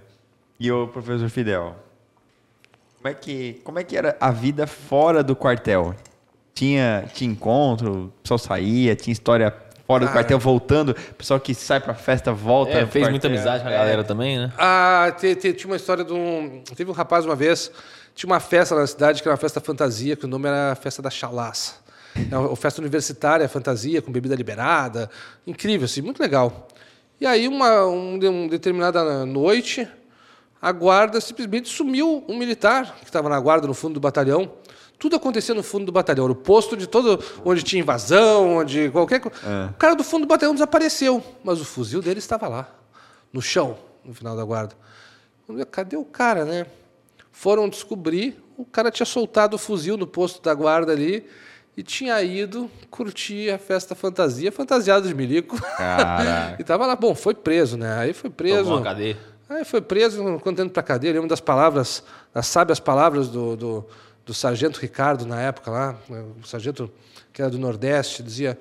[0.58, 1.76] E o professor Fidel?
[2.98, 5.94] Como é, que, como é que era a vida fora do quartel?
[6.54, 9.54] Tinha, tinha encontro, o pessoal saía, tinha história
[9.86, 12.72] fora do quartel voltando, pessoal que sai pra festa volta.
[12.72, 13.10] É, fez quartel.
[13.10, 14.04] muita amizade com a galera é.
[14.06, 14.54] também, né?
[14.58, 16.64] Ah, tinha uma história de um.
[16.78, 17.70] Teve um rapaz uma vez
[18.16, 20.76] tinha uma festa na cidade que era uma festa fantasia, que o nome era a
[20.76, 21.84] Festa da Chalaça.
[22.32, 25.10] É uma festa universitária, fantasia, com bebida liberada.
[25.48, 26.68] Incrível, assim, muito legal.
[27.20, 29.88] E aí, uma, um, uma determinada noite,
[30.62, 34.52] a guarda simplesmente sumiu um militar que estava na guarda no fundo do batalhão.
[35.00, 39.20] Tudo acontecia no fundo do batalhão, no posto de todo onde tinha invasão, onde qualquer
[39.20, 39.38] coisa.
[39.44, 39.72] É.
[39.72, 42.70] O cara do fundo do batalhão desapareceu, mas o fuzil dele estava lá,
[43.32, 44.76] no chão, no final da guarda.
[45.72, 46.66] Cadê o cara, né?
[47.34, 51.26] Foram descobrir, o cara tinha soltado o fuzil no posto da guarda ali
[51.76, 55.60] e tinha ido curtir a festa fantasia, fantasiado de milico.
[56.60, 57.98] e tava lá, bom, foi preso, né?
[57.98, 58.66] Aí foi preso.
[58.66, 59.18] Tomou cadeia.
[59.50, 63.86] Aí foi preso, quando indo para cadeia, lembro das palavras, das sábias palavras do, do,
[64.24, 65.96] do sargento Ricardo na época lá,
[66.42, 66.90] o sargento
[67.34, 68.58] que era do Nordeste, dizia: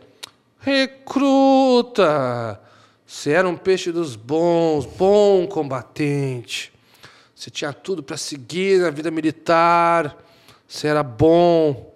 [0.59, 2.59] Recruta!
[3.07, 6.72] Você era um peixe dos bons, bom combatente.
[7.43, 10.17] Você tinha tudo para seguir na vida militar,
[10.65, 11.93] você era bom.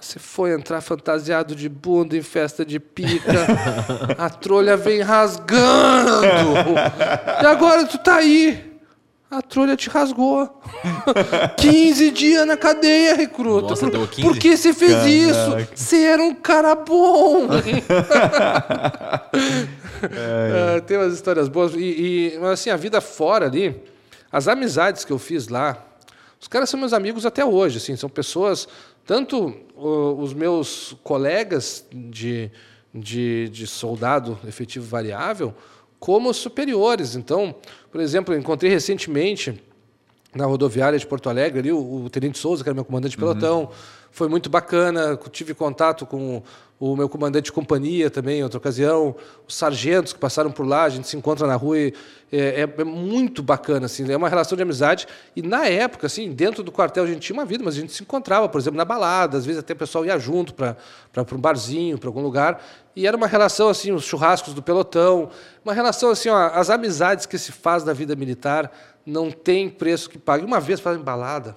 [0.00, 3.32] Você foi entrar fantasiado de bunda em festa de pica.
[4.16, 6.24] A trolha vem rasgando.
[7.42, 8.78] E agora tu tá aí.
[9.28, 10.62] A trolha te rasgou.
[11.58, 13.70] 15 dias na cadeia, recruta.
[13.70, 15.08] Nossa, por, por que você fez Caraca.
[15.08, 15.68] isso?
[15.74, 17.48] Você era um cara bom.
[20.12, 20.80] é, é.
[20.82, 21.74] tem umas histórias boas.
[21.74, 23.97] E, e, assim, a vida fora ali
[24.30, 25.84] as amizades que eu fiz lá,
[26.40, 28.68] os caras são meus amigos até hoje, assim, são pessoas,
[29.04, 32.50] tanto os meus colegas de,
[32.94, 35.54] de, de soldado efetivo variável,
[35.98, 37.16] como os superiores.
[37.16, 37.54] Então,
[37.90, 39.60] por exemplo, encontrei recentemente
[40.34, 43.16] na rodoviária de Porto Alegre ali, o, o Tenente Souza, que era meu comandante de
[43.16, 43.68] pelotão, uhum.
[44.10, 46.42] Foi muito bacana, tive contato com
[46.80, 49.16] o meu comandante de companhia também, em outra ocasião,
[49.48, 51.94] os sargentos que passaram por lá, a gente se encontra na rua e
[52.30, 55.08] é, é, é, muito bacana, assim, é uma relação de amizade.
[55.34, 57.92] E na época, assim, dentro do quartel a gente tinha uma vida, mas a gente
[57.92, 60.76] se encontrava, por exemplo, na balada, às vezes até o pessoal ia junto para
[61.32, 62.62] um barzinho, para algum lugar,
[62.94, 65.30] e era uma relação, assim, os churrascos do pelotão,
[65.64, 68.70] uma relação, assim, ó, as amizades que se faz na vida militar
[69.04, 70.44] não tem preço que pague.
[70.44, 71.56] Uma vez, em balada,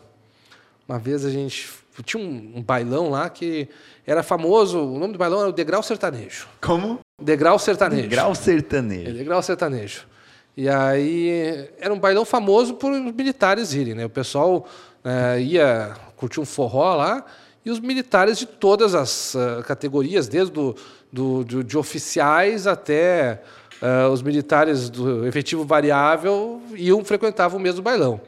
[0.87, 3.67] uma vez a gente tinha um, um, bailão lá que
[4.05, 6.47] era famoso, o nome do bailão era o Degrau Sertanejo.
[6.61, 6.99] Como?
[7.21, 8.03] Degrau Sertanejo.
[8.03, 9.09] Degrau Sertanejo.
[9.09, 10.07] É, Degrau Sertanejo.
[10.55, 14.05] E aí era um bailão famoso por militares irem, né?
[14.05, 14.65] O pessoal
[15.03, 17.25] é, ia curtir um forró lá,
[17.63, 20.75] e os militares de todas as uh, categorias, desde do,
[21.11, 23.41] do, do, de oficiais até
[23.81, 28.19] uh, os militares do efetivo variável, iam frequentavam o mesmo bailão.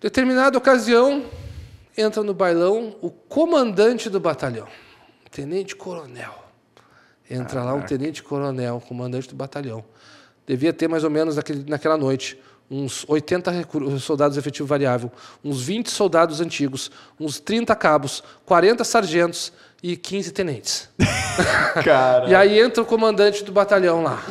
[0.00, 1.24] Determinada ocasião,
[2.00, 4.66] entra no bailão o comandante do batalhão,
[5.30, 6.34] tenente coronel.
[7.30, 9.84] Entra lá um tenente coronel, comandante do batalhão.
[10.46, 12.36] Devia ter mais ou menos naquele, naquela noite
[12.70, 13.66] uns 80
[13.98, 15.10] soldados efetivo variável,
[15.44, 20.88] uns 20 soldados antigos, uns 30 cabos, 40 sargentos e 15 tenentes.
[22.28, 24.24] e aí entra o comandante do batalhão lá.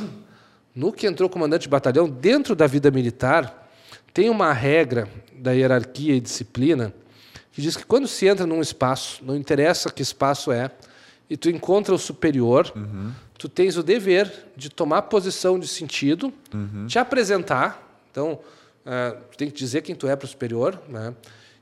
[0.73, 3.69] No que entrou o comandante do batalhão, dentro da vida militar,
[4.13, 6.93] tem uma regra da hierarquia e disciplina
[7.51, 10.71] que diz que quando se entra num espaço, não interessa que espaço é,
[11.29, 13.11] e tu encontra o superior, uhum.
[13.37, 16.87] tu tens o dever de tomar posição de sentido, uhum.
[16.87, 18.39] te apresentar, então,
[18.85, 21.13] uh, tem que dizer quem tu é para o superior, né?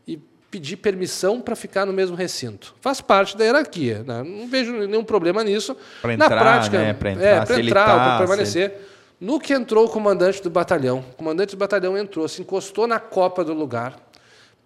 [0.07, 0.17] E
[0.49, 2.73] pedir permissão para ficar no mesmo recinto.
[2.79, 4.03] Faz parte da hierarquia.
[4.07, 4.23] Né?
[4.23, 5.75] Não vejo nenhum problema nisso.
[6.01, 6.93] Para entrar, Na prática, né?
[6.93, 8.71] para entrar, é, para entrar, tá, permanecer.
[8.71, 8.81] Ele...
[9.19, 12.99] No que entrou o comandante do batalhão, o comandante do batalhão entrou, se encostou na
[12.99, 14.06] copa do lugar,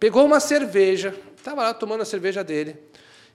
[0.01, 2.75] pegou uma cerveja, estava lá tomando a cerveja dele,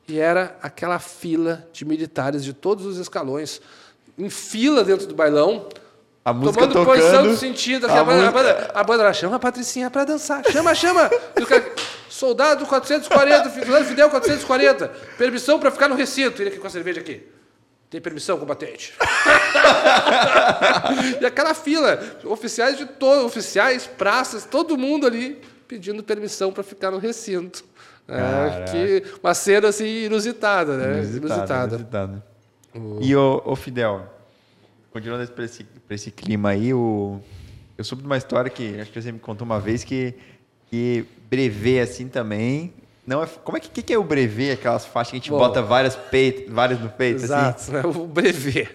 [0.09, 3.63] e era aquela fila de militares de todos os escalões,
[4.19, 5.69] em fila dentro do bailão,
[6.25, 7.87] a música tomando tocando, posição de sentido.
[7.87, 8.29] A, a, música...
[8.29, 10.43] a, banda, a banda chama a Patricinha para dançar.
[10.51, 11.09] Chama, chama.
[12.11, 13.49] Soldado 440,
[13.85, 14.89] Fidel 440.
[15.17, 16.43] Permissão para ficar no recinto.
[16.43, 17.23] Ele aqui com a cerveja aqui.
[17.89, 18.93] Tem permissão, combatente?
[21.21, 26.91] e aquela fila, oficiais de todos, oficiais, praças, todo mundo ali pedindo permissão para ficar
[26.91, 27.65] no recinto.
[28.09, 30.99] É, que uma cena assim inusitada, né?
[30.99, 31.27] Inusitada.
[31.27, 31.75] inusitada.
[31.75, 32.27] inusitada.
[32.75, 32.99] O...
[33.03, 34.07] E o, o Fidel,
[34.93, 37.21] continuando para esse, esse clima aí, o,
[37.77, 40.15] eu soube de uma história que acho que você me contou uma vez que,
[40.71, 42.73] que brevet assim também.
[43.07, 45.39] Não é, como é que, que é o brevet, aquelas faixas que a gente Bom,
[45.39, 47.23] bota várias, peito, várias no peito?
[47.23, 47.73] Exato, assim?
[47.73, 47.83] né?
[47.85, 48.69] o brevet.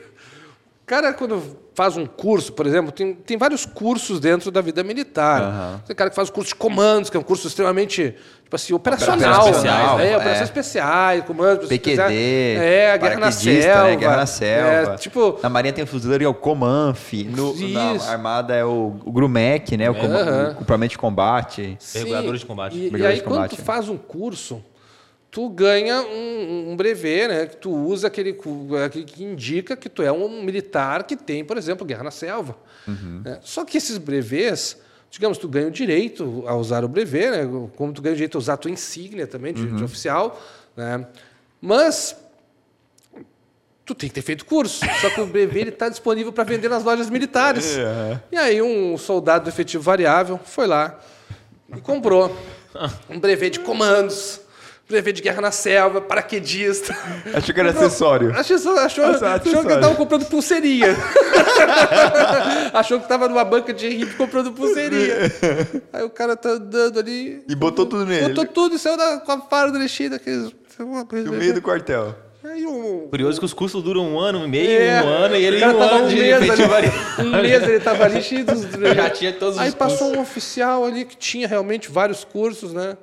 [0.92, 1.42] O cara, quando
[1.74, 5.42] faz um curso, por exemplo, tem, tem vários cursos dentro da vida militar.
[5.42, 5.80] Uhum.
[5.88, 8.14] Tem cara que faz curso de comandos, que é um curso extremamente
[8.44, 9.18] tipo assim, operacional.
[9.18, 10.12] Operações especiais, né?
[10.12, 10.44] É, operações é.
[10.44, 12.62] especiais, comandos PQD, especiais.
[12.62, 13.84] É, a guerra na selva.
[13.84, 13.96] Né?
[13.96, 14.94] Guerra na selva.
[14.94, 17.14] É, tipo, na Marinha tem o fuzileiro e é o Comanf.
[17.14, 19.90] No, na Armada é o, o Grumec, né?
[19.90, 20.52] O, uhum.
[20.52, 21.78] o complemento de combate.
[21.96, 22.76] Mergulhadores de combate.
[22.76, 24.62] E, e aí, quando tu faz um curso,
[25.32, 27.46] tu ganha um, um brevet, né?
[27.48, 28.38] Que tu usa aquele,
[28.86, 32.58] aquele que indica que tu é um militar que tem, por exemplo, guerra na selva.
[32.86, 33.22] Uhum.
[33.24, 34.78] É, só que esses brevets,
[35.10, 37.70] digamos, tu ganha o direito a usar o brevet, né?
[37.78, 39.78] Como tu ganha o direito a usar a tua insígnia também de, uhum.
[39.78, 40.40] de oficial,
[40.76, 41.08] né?
[41.62, 42.14] Mas
[43.86, 44.86] tu tem que ter feito curso.
[45.00, 47.78] Só que o brevet está disponível para vender nas lojas militares.
[47.82, 48.20] É.
[48.32, 51.00] E aí um soldado do efetivo variável foi lá
[51.76, 52.36] e comprou
[53.10, 54.42] um brevet de comandos
[54.92, 56.96] brevet de guerra na selva, paraquedista.
[57.34, 58.32] Achou que era acessório.
[58.36, 60.96] Achou, achou, achou que estava comprando pulseirinha.
[62.74, 65.16] achou que estava numa banca de hippie comprando pulseirinha.
[65.92, 67.44] Aí o cara tá andando ali.
[67.48, 68.30] E botou tudo nele.
[68.30, 70.22] Botou tudo e saiu da, com a farda mexida.
[70.78, 72.16] No meio do quartel.
[72.44, 73.08] Um...
[73.08, 75.80] Curioso que os cursos duram um ano e meio, é, um ano, e ele um
[75.80, 78.64] ano um de mês ali, Um mês ele estava ali cheio dos...
[78.96, 80.18] Já tinha todos Aí os passou cursos.
[80.18, 82.98] um oficial ali que tinha realmente vários cursos, né?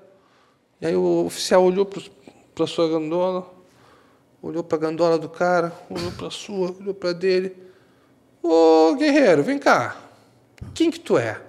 [0.81, 3.53] E aí o oficial olhou para a sua gandola,
[4.41, 7.57] olhou para a gandola do cara, olhou para a sua, olhou para dele.
[8.43, 9.97] Ô guerreiro, vem cá.
[10.75, 11.41] Quem que tu é?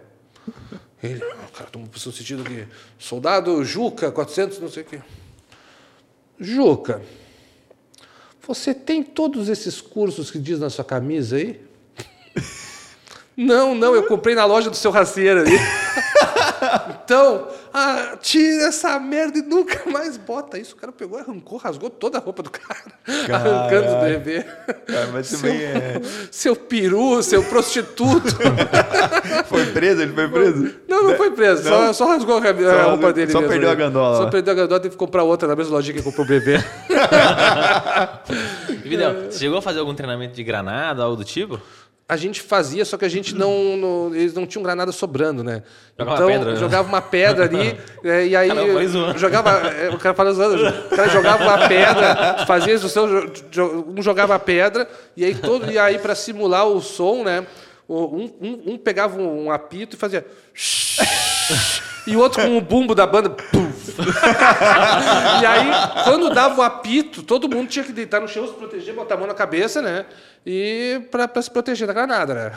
[1.02, 2.68] Ele, o cara tomou no sentido que
[2.98, 5.02] soldado Juca, 400, não sei o quê.
[6.40, 7.02] Juca,
[8.46, 11.62] você tem todos esses cursos que diz na sua camisa aí?
[13.38, 15.56] não, não, eu comprei na loja do seu raceiro ali.
[17.04, 20.76] então, ah, tira essa merda e nunca mais bota isso.
[20.76, 22.92] O cara pegou, arrancou, rasgou toda a roupa do cara,
[23.28, 23.56] Caralho.
[23.56, 24.46] arrancando os bebê.
[25.12, 26.02] mas seu, também é...
[26.32, 28.38] seu peru, seu prostituto.
[29.48, 30.02] foi preso?
[30.02, 30.76] Ele foi preso?
[30.88, 31.64] Não, não foi preso.
[31.64, 31.88] Não?
[31.88, 33.32] Só, só, rasgou a, só, roupa dele.
[33.32, 34.18] Só mesmo, perdeu a gandola.
[34.18, 36.58] Só perdeu a gandola, teve que comprar outra na mesma lojinha que comprou o bebê.
[38.84, 41.62] Vidal, você chegou a fazer algum treinamento de granada, algo do tipo?
[42.10, 45.62] A gente fazia, só que a gente não, não eles não tinham granada sobrando, né?
[45.98, 46.60] Jogava então, uma pedra, né?
[46.60, 50.96] jogava uma pedra ali, é, e aí Caramba, jogava, é, o cara falando zoando, o
[50.96, 52.88] cara jogava uma pedra, fazia isso,
[53.88, 57.46] um jogava a pedra, e aí todo e aí para simular o som, né?
[57.88, 60.26] Um, um, um pegava um apito e fazia
[62.08, 63.36] e o outro com o bumbo da banda.
[65.42, 65.70] e aí,
[66.04, 69.18] quando dava o apito, todo mundo tinha que deitar no chão, se proteger, botar a
[69.18, 70.06] mão na cabeça, né?
[70.46, 72.52] E para se proteger da granada, né?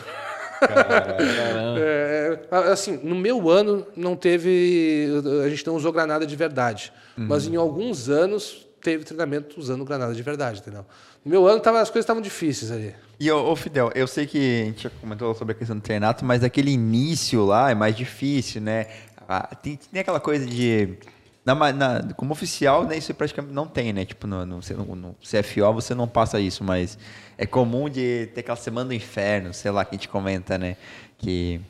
[1.77, 2.39] É,
[2.71, 5.09] assim, no meu ano não teve.
[5.45, 6.93] A gente não usou granada de verdade.
[7.19, 7.27] Uhum.
[7.29, 10.85] Mas em alguns anos teve treinamento usando granada de verdade, entendeu?
[11.25, 12.95] No meu ano tava, as coisas estavam difíceis ali.
[13.19, 16.25] E, ô, Fidel, eu sei que a gente já comentou sobre a questão do treinato,
[16.25, 18.89] mas aquele início lá é mais difícil, né?
[19.29, 20.97] Ah, tem, tem aquela coisa de
[21.45, 24.05] na, na, como oficial, né, isso praticamente não tem, né?
[24.05, 26.97] Tipo, no, no, no, CFO você não passa isso, mas
[27.37, 30.77] é comum de ter aquela semana do inferno, sei lá, que a gente comenta, né?
[31.19, 31.61] Que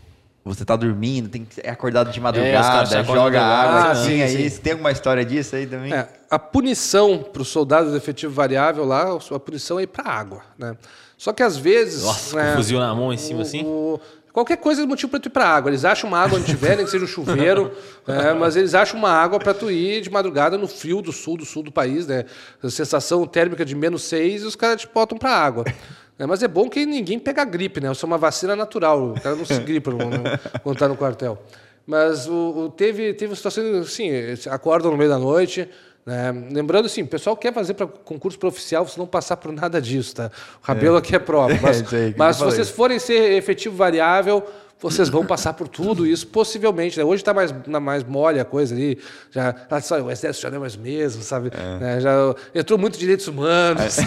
[0.45, 3.91] você tá dormindo, tem que é acordado de é, madrugada, é, joga água.
[3.93, 4.61] Ah, sim, aí, sim.
[4.61, 5.93] Tem alguma história disso aí também?
[5.93, 10.11] É, a punição para os soldados do efetivo variável lá, a punição é ir para
[10.11, 10.77] água, né?
[11.17, 12.03] Só que às vezes.
[12.03, 13.65] Nossa, né, com o fuzil na mão em cima o, assim?
[13.65, 14.01] O,
[14.33, 15.71] Qualquer coisa é motivo para tu ir para água.
[15.71, 17.71] Eles acham uma água onde tiver, nem que seja um chuveiro,
[18.09, 21.37] é, mas eles acham uma água para tu ir de madrugada no frio do sul,
[21.37, 22.25] do sul do país, né?
[22.63, 25.65] A sensação térmica de menos seis e os caras te botam para água.
[26.19, 27.93] É, mas é bom que ninguém pega gripe, né?
[27.93, 29.13] Isso é uma vacina natural.
[29.13, 29.91] O cara não se gripa
[30.63, 31.39] quando está no quartel.
[31.87, 34.09] Mas o, o, teve, teve situações assim,
[34.51, 35.69] acordam no meio da noite,
[36.05, 36.33] né?
[36.51, 39.81] Lembrando assim, o pessoal quer fazer para concurso para oficial, você não passar por nada
[39.81, 40.31] disso, tá?
[40.61, 40.99] O cabelo é.
[40.99, 41.57] aqui é prova.
[41.63, 44.45] Mas, é, mas se vocês forem ser efetivo variável,
[44.83, 46.99] vocês vão passar por tudo isso, possivelmente.
[46.99, 47.05] Né?
[47.05, 48.99] Hoje está mais, mais mole a coisa ali.
[49.31, 49.55] Já,
[50.05, 51.53] o exército já não é mais mesmo, sabe?
[51.55, 51.79] É.
[51.79, 52.01] Né?
[52.01, 53.99] Já entrou muito direitos humanos.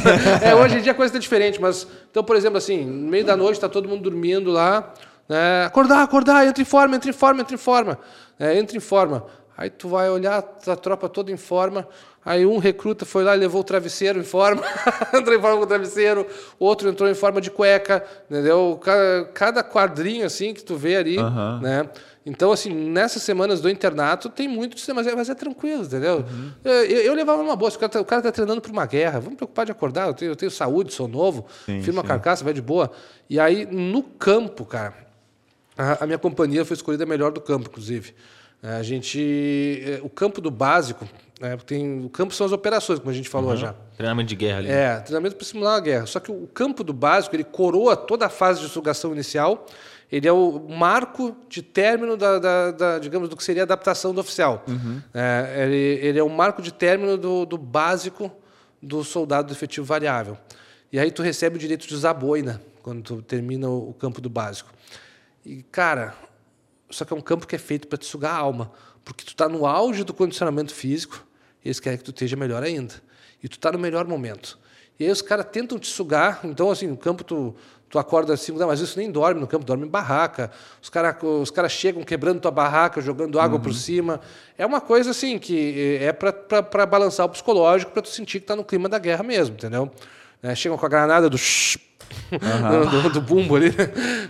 [0.43, 0.49] É.
[0.51, 1.61] é, hoje em dia a coisa está diferente.
[1.61, 4.93] Mas, então, por exemplo, assim, no meio da noite está todo mundo dormindo lá.
[5.29, 5.63] Né?
[5.65, 7.97] Acordar, acordar, entra em forma, entra em forma, entra em forma.
[8.37, 9.25] É, entra em forma.
[9.58, 11.88] Aí tu vai olhar a tropa toda em forma,
[12.26, 14.62] aí um recruta foi lá e levou o travesseiro em forma,
[15.16, 16.28] entrou em forma com o travesseiro,
[16.60, 18.80] outro entrou em forma de cueca, entendeu?
[19.34, 21.60] Cada, quadrinho assim que tu vê ali, uhum.
[21.62, 21.89] né?
[22.26, 26.18] Então, assim, nessas semanas do internato tem muito de mas é, mas é tranquilo, entendeu?
[26.18, 26.51] Uhum.
[26.64, 29.20] Eu, eu, levava uma boa, o cara, tá, o cara tá treinando para uma guerra,
[29.20, 32.08] vamos preocupar de acordar, eu tenho, eu tenho saúde, sou novo, sim, firma sim.
[32.08, 32.91] carcaça, vai de boa.
[33.30, 34.95] E aí, no campo, cara,
[35.78, 38.16] a, a minha companhia foi escolhida melhor do campo, inclusive.
[38.66, 41.07] A gente, é, o campo do básico,
[41.39, 43.57] né, tem, o campo são as operações, como a gente falou uhum.
[43.57, 43.76] já.
[43.95, 44.70] Treinamento de guerra ali.
[44.70, 46.05] É, treinamento para simular a guerra.
[46.05, 49.66] Só que o campo do básico, ele coroa toda a fase de sugação inicial,
[50.11, 54.13] ele é o marco de término da, da, da digamos, do que seria a adaptação
[54.13, 54.63] do oficial.
[54.68, 55.01] Uhum.
[55.13, 58.32] É, ele, ele, é o marco de término do, do básico
[58.82, 60.38] do soldado do efetivo variável.
[60.91, 64.22] E aí tu recebe o direito de usar boina quando tu termina o, o campo
[64.22, 64.72] do básico.
[65.45, 66.16] E, cara,
[66.95, 68.71] só que é um campo que é feito para te sugar a alma,
[69.03, 71.25] porque tu está no auge do condicionamento físico
[71.63, 72.93] e eles querem que tu esteja melhor ainda.
[73.43, 74.57] E tu está no melhor momento.
[74.99, 77.53] E aí os caras tentam te sugar, então assim, no campo tu,
[77.89, 80.49] tu acorda assim, não, mas isso nem dorme no campo, dorme em barraca.
[80.81, 83.63] Os caras os cara chegam quebrando tua barraca, jogando água uhum.
[83.63, 84.21] por cima.
[84.57, 88.55] É uma coisa assim que é para balançar o psicológico, para tu sentir que está
[88.55, 89.91] no clima da guerra mesmo, entendeu?
[90.41, 91.37] É, chegam com a granada do
[92.31, 93.01] uhum.
[93.03, 93.73] do, do, bumbo ali.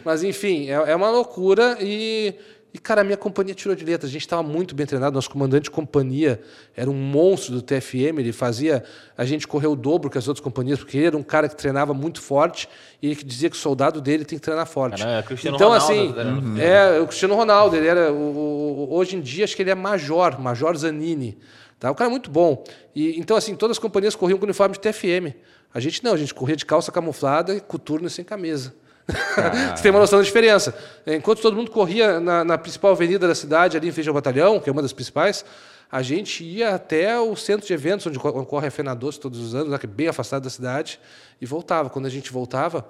[0.03, 2.33] Mas enfim, é, é uma loucura e
[2.75, 4.05] e, cara, a minha companhia tirou de letra.
[4.05, 5.15] A gente estava muito bem treinado.
[5.15, 6.41] Nosso comandante de companhia
[6.75, 8.19] era um monstro do TFM.
[8.19, 8.83] Ele fazia
[9.17, 11.55] a gente correr o dobro que as outras companhias, porque ele era um cara que
[11.55, 12.67] treinava muito forte
[13.01, 15.01] e que dizia que o soldado dele tem que treinar forte.
[15.01, 16.57] Cara, é então, Ronaldo, assim, uhum.
[16.59, 17.77] é o Cristiano Ronaldo.
[17.77, 21.37] Ele era, o, o, hoje em dia, acho que ele é major, Major Zanini.
[21.79, 21.89] Tá?
[21.91, 22.61] O cara é muito bom.
[22.93, 25.33] E, então, assim, todas as companhias corriam com uniforme de TFM.
[25.73, 28.73] A gente não, a gente corria de calça camuflada, coturno e sem camisa.
[29.75, 30.75] Você tem uma noção da diferença.
[31.05, 34.69] Enquanto todo mundo corria na, na, principal avenida da cidade, ali em Feijão Batalhão, que
[34.69, 35.45] é uma das principais,
[35.91, 39.53] a gente ia até o centro de eventos, onde ocorre a Fena Doce todos os
[39.53, 40.99] anos, é bem afastado da cidade,
[41.39, 41.89] e voltava.
[41.89, 42.85] Quando a gente voltava,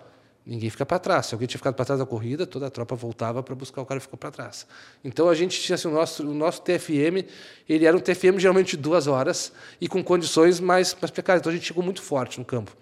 [0.45, 1.25] ninguém fica para trás.
[1.25, 3.85] Se alguém tinha ficado para trás da corrida, toda a tropa voltava para buscar o
[3.85, 4.67] cara que ficou para trás.
[5.03, 7.25] Então a gente tinha assim, o nosso o nosso TFM,
[7.67, 11.41] ele era um TFM geralmente de duas horas e com condições mais mais precárias.
[11.41, 12.75] Então a gente chegou muito forte no campo.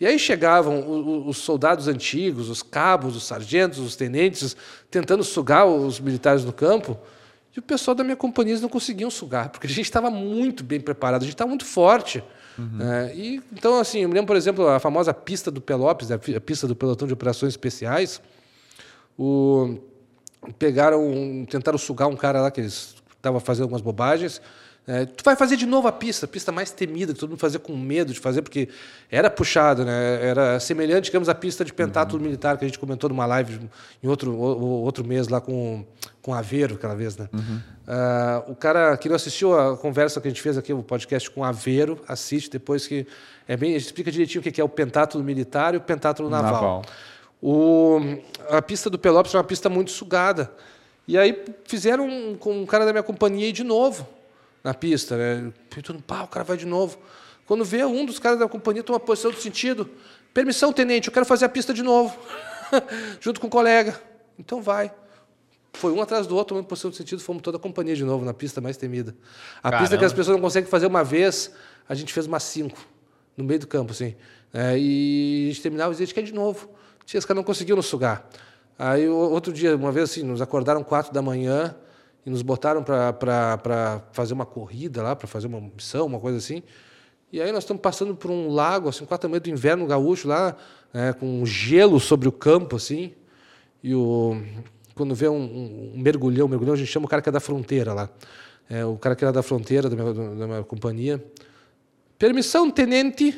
[0.00, 4.56] E aí chegavam os soldados antigos, os cabos, os sargentos, os tenentes,
[4.90, 6.98] tentando sugar os militares no campo,
[7.54, 10.80] e o pessoal da minha companhia não conseguiam sugar, porque a gente estava muito bem
[10.80, 12.24] preparado, a gente estava muito forte.
[12.58, 12.78] Uhum.
[12.78, 13.12] Né?
[13.14, 16.66] E, então, assim, eu me lembro, por exemplo, a famosa pista do Pelopes, a pista
[16.66, 18.20] do Pelotão de Operações Especiais,
[19.18, 19.78] o,
[20.58, 24.40] pegaram, tentaram sugar um cara lá que estava fazendo algumas bobagens,
[24.84, 27.38] é, tu vai fazer de novo a pista, a pista mais temida, que todo mundo
[27.38, 28.68] fazia com medo de fazer, porque
[29.08, 30.26] era puxado, né?
[30.26, 32.26] era semelhante, digamos, à pista de pentátulo uhum.
[32.26, 33.60] militar que a gente comentou numa live
[34.02, 35.84] em outro, outro mês lá com,
[36.20, 37.16] com Aveiro, aquela vez.
[37.16, 37.28] Né?
[37.32, 37.60] Uhum.
[37.86, 41.30] Uh, o cara que não assistiu a conversa que a gente fez aqui, o podcast
[41.30, 43.06] com Aveiro, assiste depois que.
[43.46, 46.28] É bem, a gente explica direitinho o que é o pentátulo militar e o pentátulo
[46.28, 46.52] naval.
[46.52, 46.82] naval.
[47.40, 47.98] O,
[48.48, 50.50] a pista do Pelópolis é uma pista muito sugada.
[51.06, 54.06] E aí fizeram com um cara da minha companhia de novo
[54.62, 55.52] na pista, né?
[55.82, 56.98] Todo, pá, o cara vai de novo.
[57.46, 59.88] Quando vê um dos caras da companhia toma posição do sentido,
[60.32, 62.16] permissão, tenente, eu quero fazer a pista de novo,
[63.20, 64.00] junto com o colega.
[64.38, 64.92] Então vai.
[65.74, 68.24] Foi um atrás do outro, uma posição de sentido, fomos toda a companhia de novo
[68.24, 69.16] na pista mais temida.
[69.58, 69.82] A Caramba.
[69.82, 71.50] pista que as pessoas não conseguem fazer uma vez,
[71.88, 72.78] a gente fez umas cinco,
[73.36, 74.14] no meio do campo, assim.
[74.52, 76.68] É, e a gente terminava e dizia, a gente quer de novo.
[77.06, 78.28] Tinha, os caras não conseguiam nos sugar.
[78.78, 81.74] Aí, outro dia, uma vez assim, nos acordaram quatro da manhã
[82.24, 86.62] e nos botaram para fazer uma corrida lá, para fazer uma missão, uma coisa assim.
[87.32, 90.56] E aí nós estamos passando por um lago, assim, quatro manhã do inverno gaúcho lá,
[90.92, 93.12] né, com gelo sobre o campo, assim.
[93.82, 94.36] E o,
[94.94, 97.40] quando vê um, um- um mergulhão, mergulhão a gente chama o cara que é da
[97.40, 98.08] fronteira lá.
[98.70, 101.22] É, o cara que era da fronteira da minha, da minha companhia.
[102.18, 103.36] Permissão, tenente.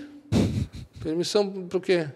[1.03, 2.09] Permissão para o quê?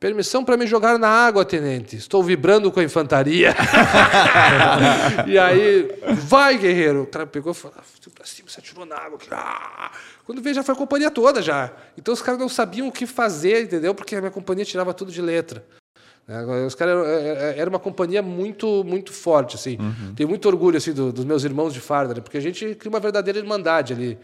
[0.00, 1.96] Permissão para me jogar na água, tenente.
[1.96, 3.52] Estou vibrando com a infantaria.
[5.26, 7.02] e aí, vai, guerreiro.
[7.02, 7.82] O cara pegou e falou: "Ah,
[8.14, 9.18] pra cima, se atirou na água.
[9.32, 9.90] Ah!
[10.24, 11.72] Quando veio, já foi a companhia toda já.
[11.96, 13.92] Então os caras não sabiam o que fazer, entendeu?
[13.94, 15.64] Porque a minha companhia tirava tudo de letra.
[16.28, 19.78] Agora, Os caras é- é- era uma companhia muito muito forte assim.
[20.14, 22.20] Tenho muito orgulho assim do- dos meus irmãos de farda, né?
[22.20, 24.18] porque a gente cria uma verdadeira irmandade ali.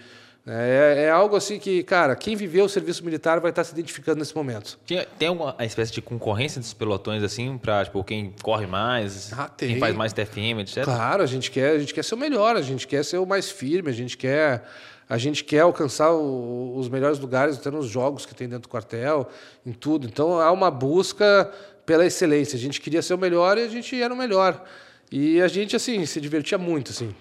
[0.47, 4.19] É, é algo assim que, cara, quem viveu o serviço militar vai estar se identificando
[4.19, 4.79] nesse momento.
[4.85, 9.51] Tinha- tem alguma espécie de concorrência desses pelotões, assim, pra, tipo, quem corre mais, Ah,
[9.57, 10.85] quem faz mais TFM, etc?
[10.85, 13.25] Claro, a gente quer, a gente quer ser o melhor, a gente quer ser o
[13.25, 14.65] mais firme, a gente quer,
[15.09, 18.69] a gente quer alcançar o- os melhores lugares até nos jogos que tem dentro do
[18.69, 19.27] quartel,
[19.65, 20.07] em tudo.
[20.07, 21.51] Então há uma busca
[21.87, 22.55] pela excelência.
[22.57, 24.63] A gente queria ser o melhor e a gente era o melhor.
[25.11, 27.15] E a gente assim se divertia muito, assim.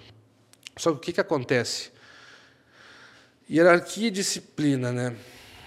[0.75, 1.92] Só que o que que acontece?
[3.49, 5.13] Hierarquia e disciplina, né?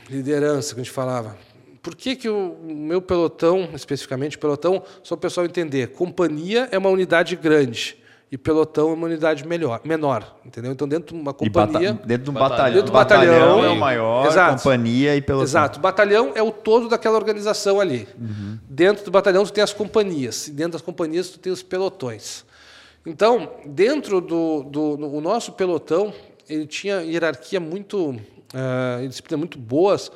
[0.08, 1.36] Liderança, que a gente falava.
[1.82, 6.78] Por que, que o meu pelotão, especificamente pelotão, só para o pessoal entender, companhia é
[6.78, 7.96] uma unidade grande
[8.30, 10.72] e pelotão é uma unidade melhor, menor, entendeu?
[10.72, 12.48] Então dentro de uma E bata- companhia, dentro do Batalhão.
[12.50, 12.74] batalhão.
[12.74, 14.56] Dentro do batalhão, é o maior, Exato.
[14.64, 15.44] companhia e pelotão.
[15.44, 15.78] Exato.
[15.78, 18.08] O batalhão é o todo daquela organização ali.
[18.68, 20.48] Dentro do batalhão tu tem as companhias.
[20.48, 22.44] E dentro das companhias tu tem os pelotões.
[23.04, 26.12] Então, dentro do, do no- o nosso pelotão,
[26.48, 28.16] ele tinha hierarquia muito,
[28.54, 30.10] ah, e disciplina muito boas,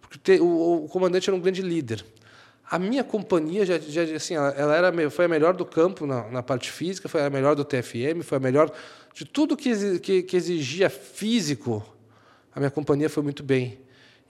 [0.00, 2.04] porque te- o, o comandante era um grande líder.
[2.70, 6.28] A minha companhia já, já assim, ela, ela era foi a melhor do campo na,
[6.30, 8.70] na parte física, foi a melhor do TFM, foi a melhor
[9.14, 11.84] de tudo que, que, que exigia físico.
[12.54, 13.78] A minha companhia foi muito bem.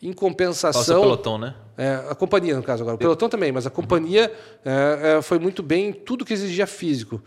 [0.03, 1.55] Em Qual o compensação, pelotão, né?
[1.79, 2.97] é, a companhia, no caso agora.
[2.97, 4.33] O pelotão também, mas a companhia
[4.65, 7.23] é, é, foi muito bem em tudo que exigia físico.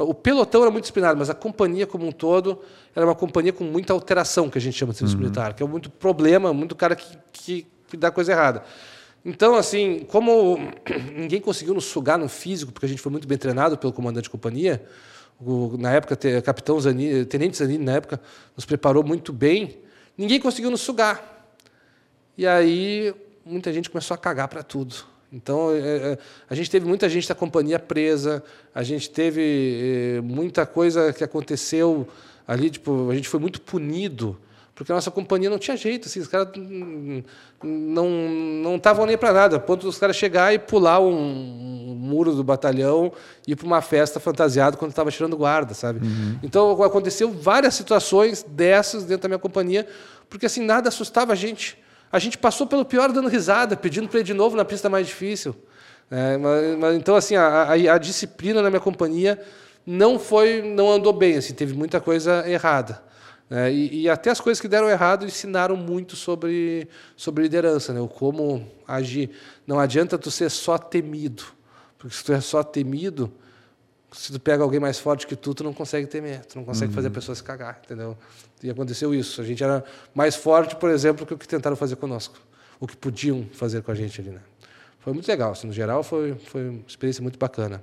[0.00, 2.60] O pelotão era muito disciplinado, mas a companhia como um todo
[2.94, 5.66] era uma companhia com muita alteração, que a gente chama de serviço militar, que é
[5.66, 8.62] muito problema, muito cara que, que, que dá coisa errada.
[9.24, 10.56] Então, assim, como
[11.16, 14.24] ninguém conseguiu nos sugar no físico, porque a gente foi muito bem treinado pelo comandante
[14.24, 14.84] de companhia,
[15.40, 18.20] o, na época, te- capitão Zanini, tenente Zanini, na época,
[18.56, 19.78] nos preparou muito bem,
[20.16, 21.50] ninguém conseguiu nos sugar.
[22.36, 23.12] E aí
[23.44, 24.94] muita gente começou a cagar para tudo.
[25.32, 26.18] Então é, é,
[26.48, 28.42] a gente teve muita gente da companhia presa,
[28.74, 32.08] a gente teve é, muita coisa que aconteceu
[32.46, 34.38] ali, tipo, a gente foi muito punido
[34.78, 36.50] porque a nossa companhia não tinha jeito, assim, os caras
[37.60, 38.08] não
[38.62, 42.32] não estavam nem para nada, a ponto dos caras chegar e pular um, um muro
[42.32, 43.12] do batalhão
[43.44, 45.98] e ir para uma festa fantasiado quando estava tirando guarda, sabe?
[46.44, 49.84] Então aconteceu várias situações dessas dentro da minha companhia,
[50.30, 51.76] porque assim nada assustava a gente.
[52.10, 55.06] A gente passou pelo pior dando risada, pedindo para ir de novo na pista mais
[55.06, 55.54] difícil.
[56.10, 59.38] É, mas, mas, então, assim, a, a, a disciplina na minha companhia
[59.86, 63.02] não foi, não andou bem, assim, teve muita coisa errada.
[63.48, 63.72] né?
[63.72, 68.00] e, e até as coisas que deram errado ensinaram muito sobre, sobre liderança, né?
[68.00, 69.30] o como agir.
[69.66, 71.44] Não adianta tu ser só temido,
[71.98, 73.32] porque se tu é só temido,
[74.12, 76.92] se tu pega alguém mais forte que tu, tu não consegue temer, tu não consegue
[76.92, 78.16] fazer a pessoa se cagar, entendeu?
[78.62, 79.40] E aconteceu isso.
[79.40, 79.84] A gente era
[80.14, 82.36] mais forte, por exemplo, que o que tentaram fazer conosco,
[82.80, 84.40] o que podiam fazer com a gente ali, né?
[85.00, 87.82] Foi muito legal, assim, no geral foi, foi uma experiência muito bacana.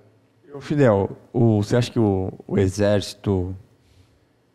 [0.53, 3.55] Ô, Fidel, o- você acha que o, o exército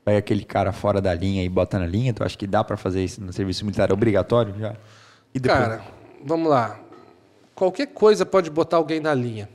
[0.04, 2.12] pega aquele cara fora da linha e bota na linha?
[2.12, 3.90] Tu acha que dá para fazer isso no serviço militar?
[3.90, 4.76] É obrigatório já?
[5.48, 5.82] Cara,
[6.24, 6.80] vamos lá.
[7.54, 9.48] Qualquer coisa pode botar alguém na linha.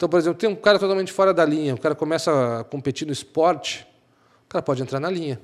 [0.00, 3.06] Então, por exemplo, tem um cara totalmente fora da linha, o cara começa a competir
[3.06, 3.86] no esporte,
[4.46, 5.38] o cara pode entrar na linha.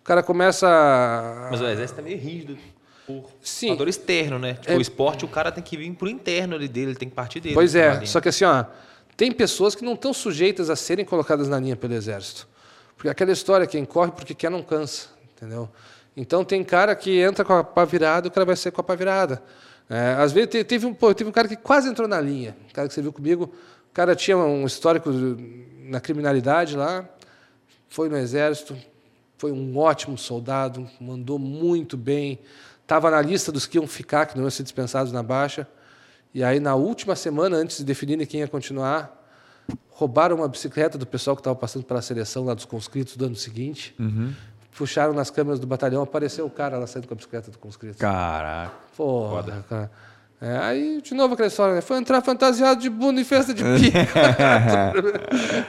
[0.00, 0.66] O cara começa.
[0.66, 2.56] a- Mas o exército é meio rígido
[3.06, 3.68] por Sim.
[3.72, 4.54] fator externo, né?
[4.54, 7.10] Tipo, É- o esporte, o cara tem que vir pro interno ali dele, ele tem
[7.10, 7.54] que partir dele.
[7.54, 8.64] Pois na é, só que assim, ó,
[9.18, 12.48] tem pessoas que não estão sujeitas a serem colocadas na linha pelo exército.
[12.96, 15.68] Porque aquela história, quem corre porque quer não cansa, entendeu?
[16.16, 18.84] Então tem cara que entra com a pá virada, o cara vai ser com a
[18.84, 19.42] pá virada.
[19.90, 22.72] É, às vezes te- teve um, teve um cara que quase entrou na linha, um
[22.72, 23.52] cara que você viu comigo,
[23.90, 25.10] o cara tinha um histórico
[25.84, 27.04] na criminalidade lá,
[27.88, 28.76] foi no exército,
[29.36, 32.38] foi um ótimo soldado, mandou muito bem,
[32.82, 35.66] estava na lista dos que iam ficar, que não iam ser dispensados na baixa.
[36.32, 39.20] E aí, na última semana, antes de definirem quem ia continuar,
[39.88, 43.34] roubaram uma bicicleta do pessoal que estava passando pela seleção lá dos conscritos do ano
[43.34, 43.94] seguinte.
[43.98, 44.32] Uhum.
[44.76, 47.98] Puxaram nas câmeras do batalhão, apareceu o cara lá saindo com a bicicleta do conscrito.
[47.98, 48.72] Caraca.
[48.96, 49.90] Porra, cara.
[50.42, 51.80] É, aí, de novo aquela história, né?
[51.82, 54.06] Foi entrar fantasiado de bunda em festa de pica.